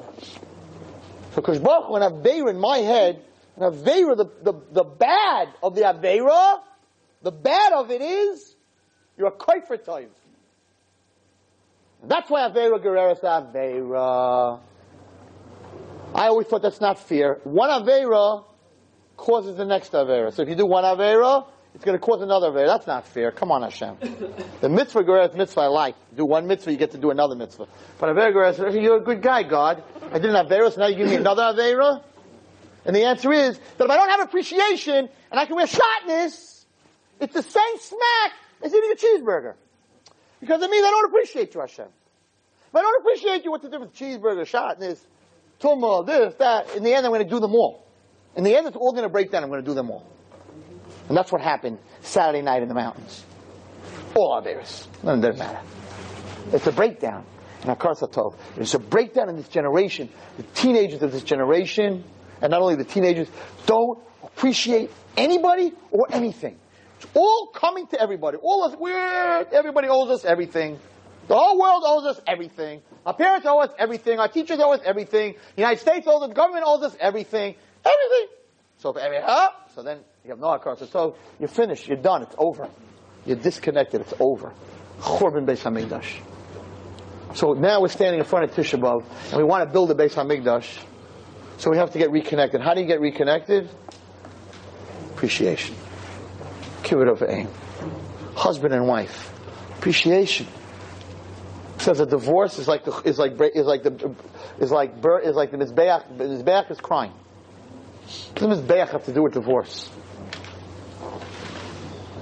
[1.33, 3.25] So Kosh Baruch when Aveira in my head,
[3.57, 6.59] and Aveira, the, the, the bad of the Aveira,
[7.23, 8.55] the bad of it is,
[9.17, 10.09] you're a koifer toiv.
[12.03, 14.59] That's why Aveira Goreres Aveira.
[16.13, 17.39] I always thought that's not fair.
[17.43, 18.45] One Avera
[19.17, 20.31] causes the next Avera.
[20.33, 22.67] So if you do one Avera, it's going to cause another Avera.
[22.67, 23.31] That's not fair.
[23.31, 23.97] Come on, Hashem.
[24.61, 25.95] The mitzvah Geras mitzvah I like.
[26.15, 27.67] Do one mitzvah, you get to do another mitzvah.
[27.99, 29.83] But Avera Geras, you're a good guy, God.
[30.11, 32.03] I did an Avera, so now you give me another Avera?
[32.87, 36.65] And the answer is that if I don't have appreciation and I can wear shatnez,
[37.19, 38.31] it's the same smack
[38.63, 39.55] as eating a cheeseburger.
[40.39, 41.85] Because it means I don't appreciate you, Hashem.
[41.85, 43.97] If I don't appreciate you, what's the difference?
[43.97, 44.99] Cheeseburger, shatnez,
[45.59, 46.75] tumah, this, that.
[46.75, 47.85] In the end, I'm going to do them all.
[48.37, 49.43] In the end, it's all going to break down.
[49.43, 50.07] I'm going to do them all.
[51.09, 53.25] And that's what happened Saturday night in the mountains.
[54.15, 54.87] All our bears.
[55.03, 55.59] None doesn't matter.
[56.53, 57.25] It's a breakdown
[57.63, 58.35] in Hakaras HaToiv.
[58.55, 60.09] It's a breakdown in this generation.
[60.37, 62.03] The teenagers of this generation,
[62.41, 63.27] and not only the teenagers,
[63.65, 66.57] don't appreciate anybody or anything.
[66.97, 68.37] It's all coming to everybody.
[68.41, 70.79] All us, we're, everybody owes us everything.
[71.27, 72.81] The whole world owes us everything.
[73.05, 74.19] Our parents owe us everything.
[74.19, 75.35] Our teachers owe us everything.
[75.55, 77.55] The United States owes us, the government owes us everything.
[77.85, 78.27] Everything.
[78.77, 79.49] So if every, huh?
[79.75, 81.87] So then you have no Akar So you're finished.
[81.87, 82.23] You're done.
[82.23, 82.69] It's over.
[83.25, 84.01] You're disconnected.
[84.01, 84.53] It's over.
[84.99, 86.21] Churban Beis Hamikdash.
[87.35, 89.95] So now we're standing in front of Tisha B'Av, and we want to build a
[89.95, 90.83] Beis Hamikdash.
[91.57, 92.61] So we have to get reconnected.
[92.61, 93.69] How do you get reconnected?
[95.13, 95.75] Appreciation.
[96.83, 97.49] Kibbud Av Va'Em.
[98.35, 99.33] Husband and wife.
[99.79, 100.47] Appreciation.
[101.79, 104.15] Says a divorce is like the, is like is like the
[104.59, 104.93] is like
[105.23, 106.17] is like the mizbeach.
[106.17, 107.11] Mizbeach is crying.
[107.11, 109.89] What does mizbeach have to do with divorce?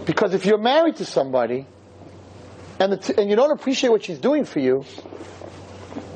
[0.06, 1.66] Because if you're married to somebody
[2.80, 4.86] and t- and you don't appreciate what she's doing for you,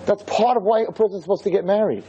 [0.05, 2.03] that's part of why a person's supposed to get married.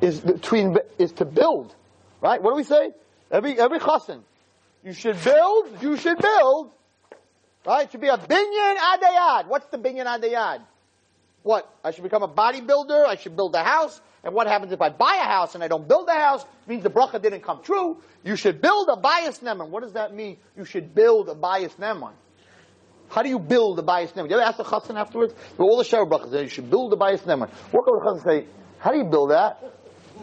[0.00, 1.74] Is between is to build,
[2.20, 2.40] right?
[2.40, 2.92] What do we say?
[3.30, 4.22] Every every chassan,
[4.84, 5.82] you should build.
[5.82, 6.70] You should build.
[7.66, 7.86] Right?
[7.86, 9.48] It should be a binyan adei ad.
[9.48, 10.62] What's the binyan adei ad?
[11.42, 11.68] What?
[11.84, 13.06] I should become a bodybuilder.
[13.06, 14.00] I should build a house.
[14.24, 16.42] And what happens if I buy a house and I don't build a house?
[16.42, 17.98] It means the bracha didn't come true.
[18.24, 19.68] You should build a bayis neman.
[19.68, 20.38] What does that mean?
[20.56, 22.12] You should build a bayis neman.
[23.08, 24.28] How do you build a bayis neman?
[24.28, 25.34] You ever ask the chassan afterwards?
[25.56, 27.48] For all the sheva brachas, you should build a bayis neman.
[27.70, 28.46] What over the chassan say,
[28.78, 29.62] how do you build that?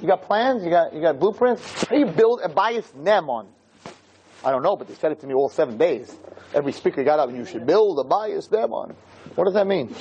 [0.02, 0.64] You got plans?
[0.64, 1.84] You got you got blueprints?
[1.86, 3.48] How do you build a bayis neman?
[4.44, 6.16] I don't know, but they said it to me all seven days.
[6.54, 8.94] Every speaker got up and you should build a bayis neman.
[9.36, 9.96] What does that mean?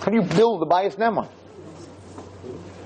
[0.00, 1.28] How do you build a bayis neman?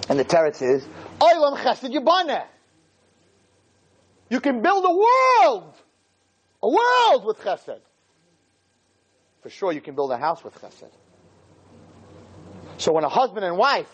[0.08, 0.86] And the teretz is,
[1.20, 2.44] Oilam chesed yibaneh.
[4.30, 5.74] You can build a world.
[6.62, 7.80] A world with chesed.
[9.42, 10.90] For sure you can build a house with chesed.
[12.78, 13.90] So when a husband and wife,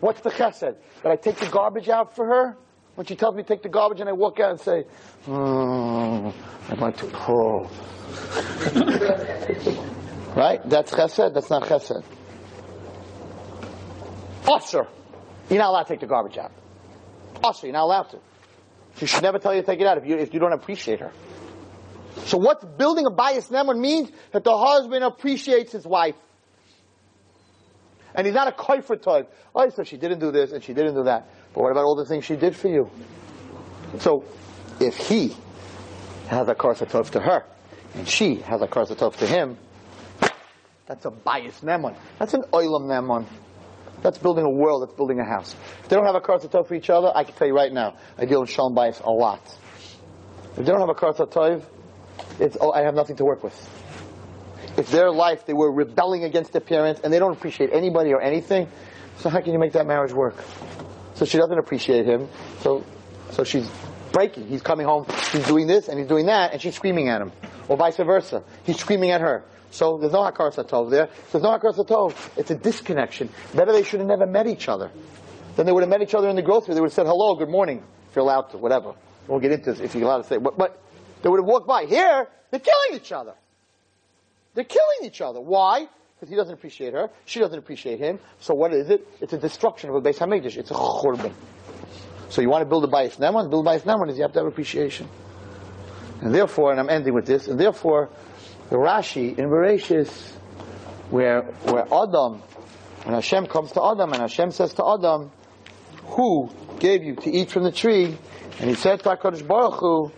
[0.00, 0.76] what's the chesed?
[1.02, 2.56] That I take the garbage out for her?
[2.94, 4.84] When she tells me to take the garbage and I walk out and say,
[5.26, 6.30] hmm,
[6.70, 7.70] I'd like to pull.
[10.34, 10.60] right?
[10.68, 12.02] That's chesed, that's not chesed.
[14.44, 14.86] Usser,
[15.50, 16.52] you're not allowed to take the garbage out.
[17.42, 18.18] Usser, you're not allowed to.
[18.96, 21.00] She should never tell you to take it out if you, if you don't appreciate
[21.00, 21.12] her.
[22.24, 26.14] So what's building a bayis neman means that the husband appreciates his wife.
[28.16, 29.26] And he's not a koifer toiv.
[29.54, 31.28] Oh, so she didn't do this and she didn't do that.
[31.52, 32.90] But what about all the things she did for you?
[33.98, 34.24] So,
[34.80, 35.34] if he
[36.28, 37.44] has a karsatov to her,
[37.94, 39.58] and she has a karsatov to him,
[40.86, 41.96] that's a bayis neman.
[42.18, 43.26] That's an oilam neman.
[44.02, 44.82] That's building a world.
[44.82, 45.54] That's building a house.
[45.82, 47.96] If they don't have a karsatov for each other, I can tell you right now,
[48.18, 49.40] I deal with shalom bayis a lot.
[50.52, 51.64] If they don't have a karsatov,
[52.38, 53.75] it's oh, I have nothing to work with.
[54.76, 58.20] If their life they were rebelling against their parents and they don't appreciate anybody or
[58.20, 58.68] anything,
[59.18, 60.36] so how can you make that marriage work?
[61.14, 62.28] So she doesn't appreciate him.
[62.60, 62.84] So,
[63.30, 63.68] so she's
[64.12, 64.48] breaking.
[64.48, 65.06] He's coming home.
[65.32, 67.32] He's doing this and he's doing that, and she's screaming at him,
[67.68, 68.42] or vice versa.
[68.64, 69.44] He's screaming at her.
[69.70, 71.08] So there's no hakaras hatoiv there.
[71.32, 72.38] There's no hakaras hatoiv.
[72.38, 73.30] It's a disconnection.
[73.54, 74.90] Better they should have never met each other.
[75.56, 76.74] Then they would have met each other in the grocery.
[76.74, 78.94] They would have said hello, good morning, if you're allowed to, whatever.
[79.26, 80.36] We'll get into this if you're allowed to say.
[80.38, 80.82] But, but
[81.22, 81.86] they would have walked by.
[81.86, 83.34] Here, they're killing each other.
[84.56, 85.40] They're killing each other.
[85.40, 85.86] Why?
[86.16, 88.18] because he doesn't appreciate her, she doesn't appreciate him.
[88.40, 89.06] So what is it?
[89.20, 90.56] It's a destruction of a Beis Hamikdash.
[90.56, 91.32] It's a churban.
[92.30, 93.50] So you want to build a Bayis Neman?
[93.50, 95.08] Build a Bayis Neman is you have to have appreciation.
[96.22, 98.08] And therefore, and I'm ending with this, and therefore,
[98.70, 100.32] the Rashi in Bereshis,
[101.10, 102.40] where, where Adam,
[103.04, 105.30] when Hashem comes to Adam, and Hashem says to Adam,
[106.06, 106.50] who
[106.80, 108.16] gave you to eat from the tree?
[108.58, 110.12] And he said to HaKadosh Baruch Hu,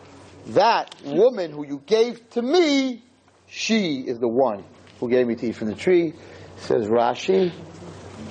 [0.54, 3.02] that woman who you gave to me,
[3.48, 4.64] she is the one
[5.00, 6.14] who gave me to eat from the tree.
[6.58, 7.52] Says Rashi,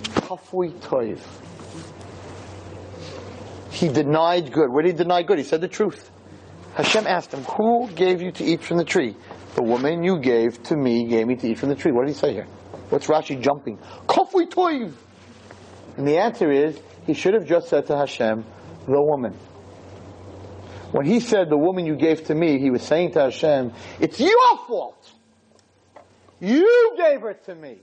[0.03, 1.19] Kafui Toiv.
[3.71, 4.71] He denied good.
[4.71, 5.37] What did he deny good?
[5.37, 6.11] He said the truth.
[6.75, 9.15] Hashem asked him, Who gave you to eat from the tree?
[9.55, 11.91] The woman you gave to me gave me to eat from the tree.
[11.91, 12.47] What did he say here?
[12.89, 13.77] What's Rashi jumping?
[14.07, 14.93] Kafui Toiv.
[15.97, 18.45] And the answer is, he should have just said to Hashem,
[18.85, 19.33] the woman.
[20.91, 24.19] When he said, the woman you gave to me, he was saying to Hashem, it's
[24.19, 25.06] your fault.
[26.39, 27.79] You gave it to me.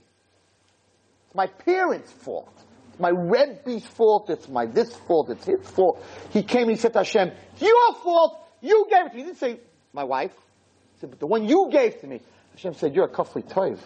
[1.25, 2.53] It's my parents' fault.
[2.91, 4.29] It's my red beast's fault.
[4.29, 5.29] It's my this fault.
[5.29, 6.03] It's his fault.
[6.31, 8.39] He came and he said to Hashem, it's your fault.
[8.61, 9.21] You gave it to me.
[9.21, 9.59] He didn't say,
[9.93, 10.31] my wife.
[10.31, 12.21] He said, but the one you gave to me.
[12.51, 13.79] Hashem said, you're a kafli toiv.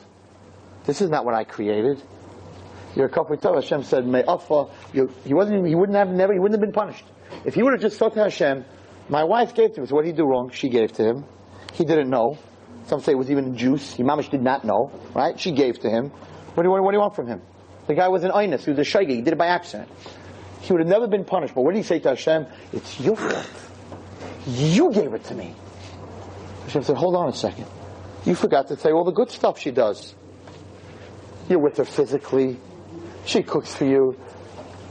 [0.86, 2.02] This is not what I created.
[2.96, 3.56] You're a kafli toiv.
[3.56, 4.24] Hashem said, may.
[5.24, 7.06] He wasn't, he wouldn't have never, he wouldn't have been punished.
[7.46, 8.66] If he would have just said to Hashem,
[9.08, 9.88] my wife gave to me.
[9.88, 10.52] So what did he do wrong?
[10.52, 11.26] She gave to him.
[11.74, 12.38] He didn't know.
[12.90, 13.94] Some say it was even juice.
[13.94, 15.40] He mamish did not know, right?
[15.40, 16.10] She gave to him.
[16.10, 17.40] What do you, what do you want from him?
[17.86, 18.66] The guy was an einus.
[18.66, 19.12] He was a shaygay.
[19.12, 19.90] He did it by accident.
[20.62, 21.54] He would have never been punished.
[21.54, 22.48] But what did he say to Hashem?
[22.74, 23.48] It's your fault.
[24.48, 25.54] You gave it to me.
[26.64, 27.68] Hashem said, hold on a second.
[28.26, 30.16] You forgot to say all the good stuff she does.
[31.48, 32.58] You're with her physically.
[33.26, 34.20] She cooks for you.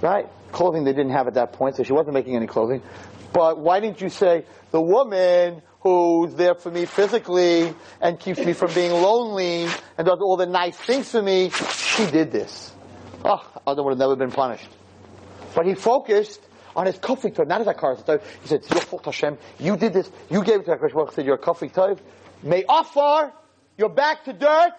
[0.01, 0.29] Right?
[0.53, 2.81] Clothing they didn't have at that point, so she wasn't making any clothing.
[3.33, 8.53] But why didn't you say, the woman who's there for me physically and keeps me
[8.53, 12.73] from being lonely and does all the nice things for me, she did this.
[13.25, 14.69] Ah, oh, Adam would have never been punished.
[15.55, 16.41] But he focused
[16.77, 18.23] on his kafik tov, not his akar tov.
[18.43, 19.39] He said, it's your fault Hashem.
[19.59, 20.11] You did this.
[20.31, 21.99] You gave it to Hakadosh Baruch said, you're a kafik tov.
[22.43, 23.33] May afar,
[23.77, 24.75] you're back to dirt.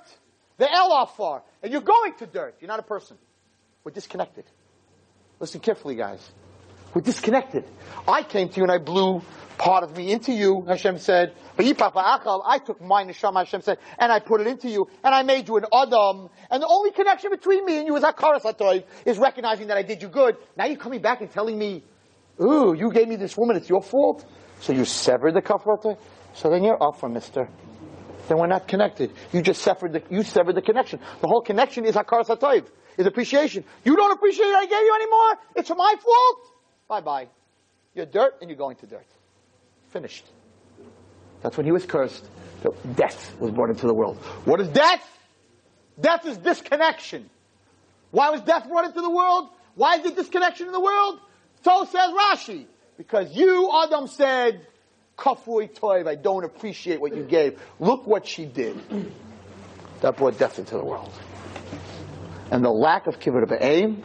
[0.57, 1.43] The el afar.
[1.61, 2.55] And you're going to dirt.
[2.61, 3.17] You're not a person.
[3.83, 4.45] We're disconnected.
[5.39, 6.29] Listen carefully, guys.
[6.93, 7.65] We're disconnected.
[8.07, 9.21] I came to you and I blew
[9.57, 11.33] part of me into you, Hashem said.
[11.57, 15.49] I took my neshama, Hashem said, and I put it into you, and I made
[15.49, 16.29] you an Adam.
[16.49, 19.83] And the only connection between me and you is Hakaras HaToiv, is recognizing that I
[19.83, 20.37] did you good.
[20.57, 21.83] Now you're coming back and telling me,
[22.41, 24.25] ooh, you gave me this woman, it's your fault?
[24.61, 25.97] So you severed the kafarata?
[26.33, 27.49] So then you're off from mister.
[28.29, 29.11] Then we're not connected.
[29.33, 30.99] You just severed the, you severed the connection.
[31.21, 32.65] The whole connection is Hakaras HaToiv,
[32.97, 33.65] is appreciation.
[33.83, 35.45] You don't appreciate I gave you anymore?
[35.57, 36.55] It's my fault?
[36.89, 37.27] Bye bye.
[37.93, 39.05] You're dirt and you're going to dirt.
[39.91, 40.25] Finished.
[41.41, 42.25] That's when he was cursed.
[42.63, 44.17] So death was brought into the world.
[44.43, 45.07] What is death?
[45.99, 47.29] Death is disconnection.
[48.11, 49.49] Why was death brought into the world?
[49.75, 51.19] Why is there disconnection in the world?
[51.63, 52.65] So says Rashi.
[52.97, 54.67] Because you, Adam, said,
[55.17, 57.61] Kafui Toiv, I don't appreciate what you gave.
[57.79, 58.77] Look what she did.
[60.01, 61.13] That brought death into the world.
[62.51, 64.03] And the lack of kibbut aim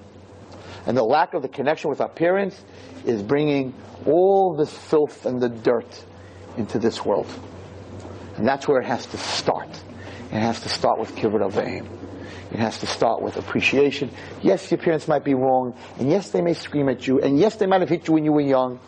[0.86, 2.62] and the lack of the connection with our parents
[3.04, 3.74] is bringing
[4.06, 6.04] all the filth and the dirt
[6.56, 7.26] into this world.
[8.36, 9.68] And that's where it has to start.
[10.30, 11.86] It has to start with kibbud av va'em.
[12.52, 14.10] It has to start with appreciation.
[14.42, 17.56] Yes, your parents might be wrong, and yes, they may scream at you, and yes,
[17.56, 18.78] they might have hit you when you were young.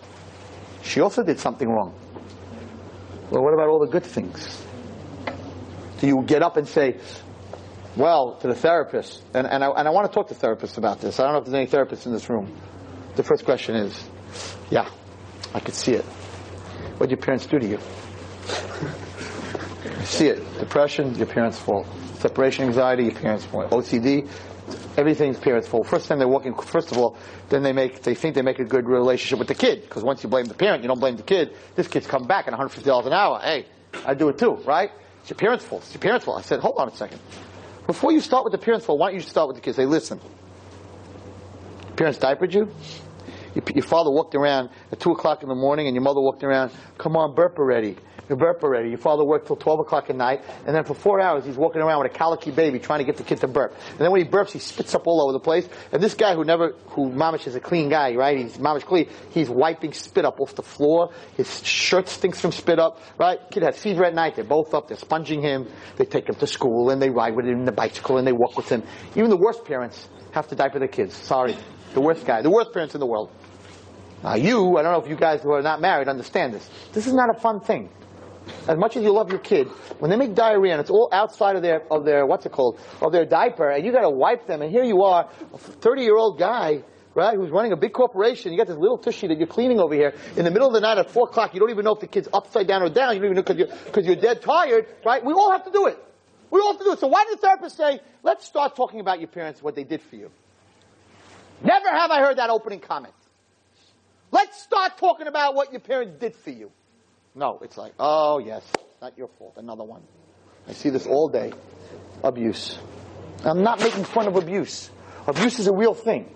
[0.83, 1.95] She also did something wrong.
[3.31, 4.65] Well, what about all the good things?
[5.99, 6.99] Do you get up and say,
[7.97, 11.01] well, to the therapist, and, and, I, and I want to talk to therapists about
[11.01, 11.19] this.
[11.19, 12.55] I don't know if there's any therapists in this room.
[13.17, 14.09] The first question is,
[14.71, 14.89] yeah,
[15.55, 16.05] I could see it.
[16.99, 17.79] What did your parents do to you?
[20.05, 20.59] see it.
[20.59, 21.87] Depression, your parents' fault.
[22.19, 23.71] Separation anxiety, your parents' fault.
[23.71, 24.29] OCD,
[24.99, 25.87] everything's parents' fault.
[25.87, 27.17] First time they're walking, first of all,
[27.49, 29.83] then they make, they think they make a good relationship with the kid.
[29.83, 31.57] Because once you blame the parent, you don't blame the kid.
[31.75, 33.41] This kid's come back at $150 an hour.
[33.41, 33.67] Hey,
[34.05, 34.91] I do it too, right?
[35.21, 35.83] It's your parents' fault.
[35.83, 36.39] It's your parents' fault.
[36.39, 37.21] I said, hold on a second.
[37.87, 39.77] Before you start with the parents' fault, why don't you start with the kids?
[39.77, 40.21] Say, listen,
[41.97, 42.69] parents diapered you?
[43.75, 46.73] Your, father walked around at 2 o'clock in the morning and your mother walked around,
[46.99, 47.97] come on, burp already.
[48.31, 48.89] Already.
[48.89, 51.81] Your father worked till 12 o'clock at night, and then for four hours he's walking
[51.81, 53.75] around with a colicky baby trying to get the kid to burp.
[53.91, 55.69] And then when he burps, he spits up all over the place.
[55.93, 58.39] And this guy who never, who mamish is a clean guy, right?
[58.39, 59.09] He's mamish clean.
[59.31, 61.11] He's wiping spit up off the floor.
[61.37, 63.39] His shirt stinks from spit up, right?
[63.51, 64.35] Kid has fever at night.
[64.35, 64.89] They're both up.
[64.89, 65.69] They're sponging him.
[65.97, 68.33] They take him to school and they ride with him in the bicycle and they
[68.33, 68.83] walk with him.
[69.15, 71.15] Even the worst parents have to diaper their kids.
[71.15, 71.57] Sorry.
[71.95, 72.43] The worst guy.
[72.43, 73.31] The worst parents in the world.
[74.23, 76.69] Now you, I don't know if you guys who are not married understand this.
[76.93, 77.91] This is not a fun thing.
[78.69, 79.69] As much as you love your kid,
[79.99, 82.81] when they make diarrhea and it's all outside of their, of their, what's it called,
[83.01, 86.17] of their diaper, and you gotta wipe them, and here you are, a 30 year
[86.17, 86.83] old guy,
[87.15, 89.95] right, who's running a big corporation, you got this little tushy that you're cleaning over
[89.95, 92.01] here, in the middle of the night at 4 o'clock, you don't even know if
[92.01, 94.43] the kid's upside down or down, you don't even know because you're, cause you're dead
[94.43, 95.25] tired, right?
[95.25, 95.99] We all have to do it.
[96.51, 97.01] We all have to do it.
[97.01, 100.03] So why did the therapist say, let's start talking about your parents, what they did
[100.03, 100.31] for you?
[101.63, 103.15] Never have I heard that opening comment.
[104.31, 106.71] Let's start talking about what your parents did for you.
[107.37, 108.65] No, it's like, oh yes,
[109.03, 109.55] not your fault.
[109.59, 110.03] Another one.
[110.67, 111.53] I see this all day.
[112.25, 112.79] Abuse.
[113.45, 114.91] I'm not making fun of abuse.
[115.27, 116.33] Abuse is a real thing.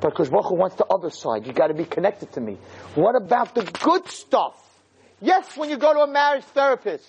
[0.00, 1.46] But because wants the other side.
[1.46, 2.56] You got to be connected to me.
[2.94, 4.54] What about the good stuff?
[5.20, 7.04] Yes, when you go to a marriage therapist,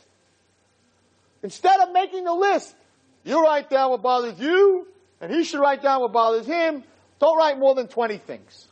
[1.44, 2.76] instead of making the list,
[3.24, 4.88] you write down what bothers you,
[5.22, 6.84] and he should write down what bothers him.
[7.20, 8.68] don't write more than 20 things.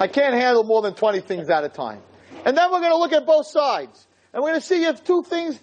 [0.00, 2.00] I can't handle more than 20 things at a time.
[2.44, 4.06] And then we're going to look at both sides.
[4.32, 5.58] And we're going to see if two things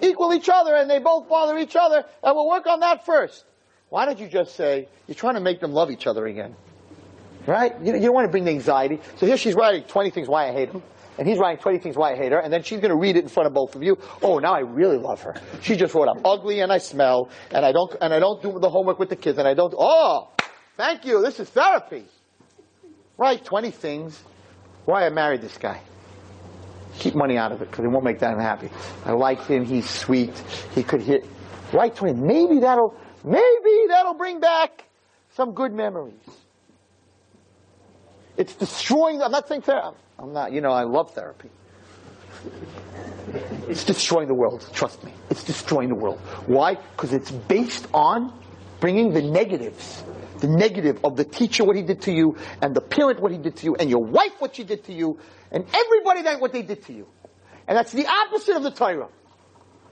[0.00, 3.44] equal each other and they both bother each other, and we'll work on that first.
[3.88, 6.54] Why don't you just say, you're trying to make them love each other again?
[7.46, 7.72] Right?
[7.80, 9.00] You, you don't want to bring the anxiety.
[9.16, 10.82] So here she's writing 20 things why I hate him.
[11.18, 13.16] And he's writing 20 things why I hate her, and then she's going to read
[13.16, 13.98] it in front of both of you.
[14.22, 15.34] Oh, now I really love her.
[15.62, 18.60] She just wrote, I'm ugly and I smell, and I don't, and I don't do
[18.60, 20.30] the homework with the kids, and I don't, oh,
[20.78, 22.04] thank you, this is therapy.
[23.18, 24.22] Write 20 things
[24.86, 25.82] why I married this guy.
[26.98, 28.70] Keep money out of it, because it won't make them happy.
[29.04, 30.32] I like him, he's sweet,
[30.74, 31.26] he could hit,
[31.72, 34.84] write 20, maybe that'll, maybe that'll bring back
[35.34, 36.14] some good memories.
[38.36, 41.50] It's destroying, I'm not saying therapy, I'm not, you know, I love therapy.
[43.68, 45.12] It's destroying the world, trust me.
[45.28, 46.18] It's destroying the world.
[46.46, 46.74] Why?
[46.74, 48.32] Because it's based on
[48.80, 50.04] bringing the negatives.
[50.38, 53.38] The negative of the teacher, what he did to you, and the parent, what he
[53.38, 55.18] did to you, and your wife, what she did to you,
[55.50, 57.06] and everybody that what they did to you.
[57.66, 59.08] And that's the opposite of the Torah.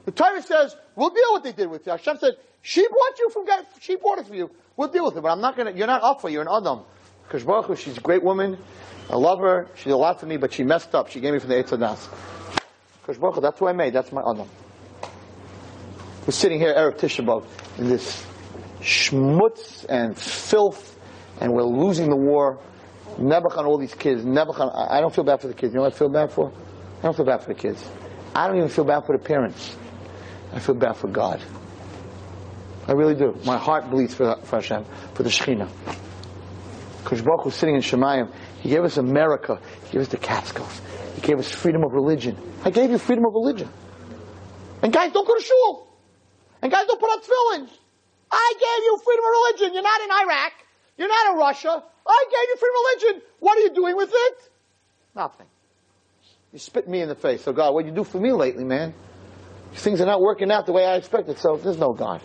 [0.05, 1.93] The Torah says, we'll deal with what they did with you.
[1.93, 4.51] Hashem said, she brought you from God, she brought it for you.
[4.77, 6.81] We'll deal with it, but I'm not gonna, you're not up for, you're an Adam.
[7.25, 8.57] Because Baruch she's a great woman.
[9.11, 9.69] I love her.
[9.77, 11.11] She did a lot for me, but she messed up.
[11.11, 12.09] She gave me from the Eitz Das.
[13.01, 13.93] Because Baruch that's who I made.
[13.93, 14.49] That's my Adam.
[16.27, 17.45] We're sitting here, Erev Tisha
[17.79, 18.25] in this
[18.81, 20.99] schmutz and filth,
[21.41, 22.59] and we're losing the war.
[23.19, 24.25] Nebuchadnezzar, all these kids.
[24.25, 25.73] Nebuchadnezzar, I don't feel bad for the kids.
[25.73, 26.53] You know what I feel bad for?
[26.99, 27.83] I don't feel bad for the kids.
[28.35, 29.77] I don't even feel bad for the parents.
[30.53, 31.43] I feel bad for God.
[32.87, 33.37] I really do.
[33.45, 35.69] My heart bleeds for, for Hashem, for the Shekhinah.
[37.03, 38.33] Because Baruch was sitting in Shemayim.
[38.61, 39.61] He gave us America.
[39.87, 40.81] He gave us the Catskills.
[41.15, 42.37] He gave us freedom of religion.
[42.65, 43.69] I gave you freedom of religion.
[44.83, 45.97] And guys, don't go to shul.
[46.63, 47.71] And guys, don't put on tefillin.
[48.31, 49.75] I gave you freedom of religion.
[49.75, 50.53] You're not in Iraq.
[50.99, 51.83] You're not in Russia.
[52.07, 53.29] I gave you freedom of religion.
[53.41, 54.51] What are you doing with it?
[55.15, 55.47] Nothing.
[56.53, 57.43] You spit me in the face.
[57.43, 58.95] So God, what you do for me lately, man?
[59.75, 61.39] Things are not working out the way I expected.
[61.39, 62.23] So there's no God.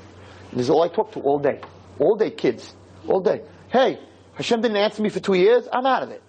[0.52, 1.60] This is all I talk to all day.
[2.00, 2.74] All day, kids.
[3.08, 3.42] All day.
[3.70, 4.00] Hey,
[4.36, 5.68] Hashem didn't answer me for two years.
[5.72, 6.22] I'm out of it.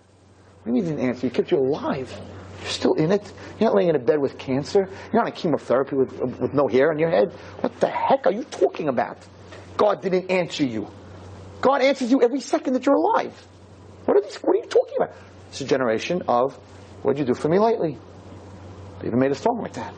[0.63, 1.27] What do you mean he didn't answer?
[1.27, 2.13] He kept you alive.
[2.61, 3.33] You're still in it.
[3.59, 4.89] You're not laying in a bed with cancer.
[5.13, 7.33] You're not on chemotherapy with, with no hair on your head.
[7.61, 9.19] What the heck are you talking about?
[9.77, 10.89] God didn't answer you.
[11.61, 13.35] God answers you every second that you're alive.
[14.05, 14.37] What are these?
[14.37, 15.15] What are you talking about?
[15.49, 16.55] It's a generation of
[17.03, 17.99] what did you do for me lately?
[19.01, 19.95] They even made a song like that.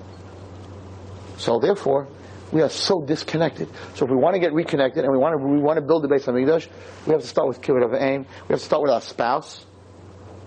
[1.39, 2.09] So therefore,
[2.53, 3.69] we are so disconnected.
[3.95, 6.05] So if we want to get reconnected and we want to we want to build
[6.05, 6.69] the Beis HaMikdash,
[7.07, 8.21] we have to start with kibbud av va'em.
[8.21, 9.65] We have to start with our spouse.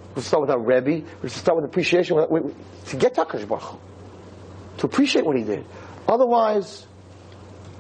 [0.10, 0.92] We have to start with our Rebbe.
[0.92, 2.54] We have to start with appreciation we, we,
[2.88, 3.80] to get Takash Baruch
[4.78, 5.66] to appreciate what he did.
[6.08, 6.86] Otherwise,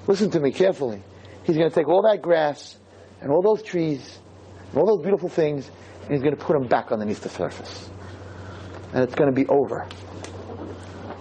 [0.07, 1.01] listen to me carefully.
[1.47, 2.77] He's going to take all that grass
[3.21, 4.19] and all those trees
[4.69, 5.71] and all those beautiful things
[6.03, 7.89] and he's going to put them back underneath the surface.
[8.93, 9.87] And it's going to be over.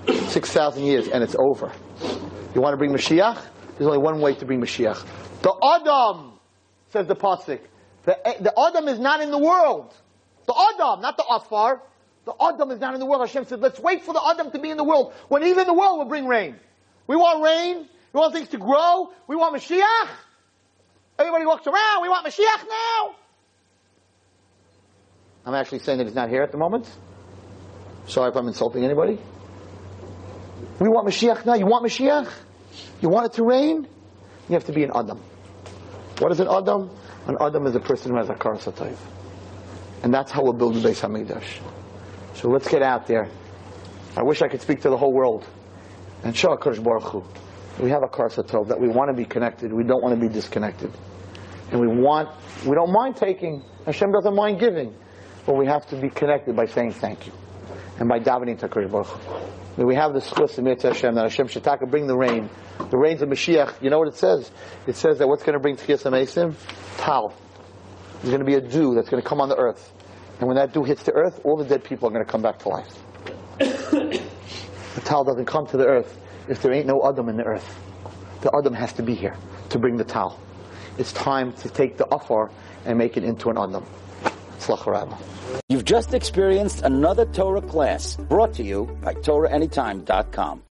[0.08, 1.70] 6,000 years and it's over.
[2.54, 3.40] You want to bring Mashiach?
[3.78, 5.04] There's only one way to bring Mashiach.
[5.42, 6.32] The Adam,
[6.90, 7.60] says the Pasuk.
[8.04, 9.94] The, the Adam is not in the world.
[10.46, 11.82] The Adam, not the Afar.
[12.24, 13.22] The Adam is not in the world.
[13.22, 15.12] Hashem said, let's wait for the Adam to be in the world.
[15.28, 16.56] When even the world will bring rain.
[17.06, 17.88] We want rain.
[18.16, 19.12] We want things to grow.
[19.26, 20.08] We want Mashiach.
[21.18, 22.00] Everybody walks around.
[22.00, 23.14] We want Mashiach now.
[25.44, 26.90] I'm actually saying that he's not here at the moment.
[28.06, 29.18] Sorry if I'm insulting anybody.
[30.80, 31.56] We want Mashiach now.
[31.56, 32.32] You want Mashiach?
[33.02, 33.86] You want it to rain?
[34.48, 35.20] You have to be an Adam.
[36.18, 36.88] What is an Adam?
[37.26, 38.96] An Adam is a person who has a Karsatayv.
[40.02, 41.60] And that's how we'll build the Beis HaMikdash.
[42.32, 43.28] So let's get out there.
[44.16, 45.46] I wish I could speak to the whole world.
[46.24, 47.45] And show HaKadosh Baruch Hu.
[47.80, 49.72] We have a Karsatov that we want to be connected.
[49.72, 50.90] We don't want to be disconnected.
[51.70, 52.30] And we want,
[52.64, 53.62] we don't mind taking.
[53.84, 54.94] Hashem doesn't mind giving.
[55.44, 57.32] But we have to be connected by saying thank you.
[57.98, 59.76] And by davening to HaKadosh Baruch.
[59.76, 62.48] We have the schus of Hashem that Hashem Shataka bring the rain.
[62.78, 63.82] The rains of Mashiach.
[63.82, 64.50] You know what it says?
[64.86, 66.54] It says that what's going to bring Tchias HaMesim?
[66.96, 67.34] Tal.
[68.14, 69.92] There's going to be a dew that's going to come on the earth.
[70.38, 72.42] And when that dew hits the earth, all the dead people are going to come
[72.42, 73.02] back to life.
[73.58, 74.20] the
[75.04, 76.18] Tal doesn't come to the earth
[76.48, 77.78] if there ain't no Adam in the earth.
[78.42, 79.36] The Adam has to be here
[79.70, 80.38] to bring the Tal.
[80.98, 82.50] It's time to take the Afar
[82.84, 83.84] and make it into an Adam.
[85.68, 90.62] You've just experienced another Torah class brought to you by TorahAnytime.com.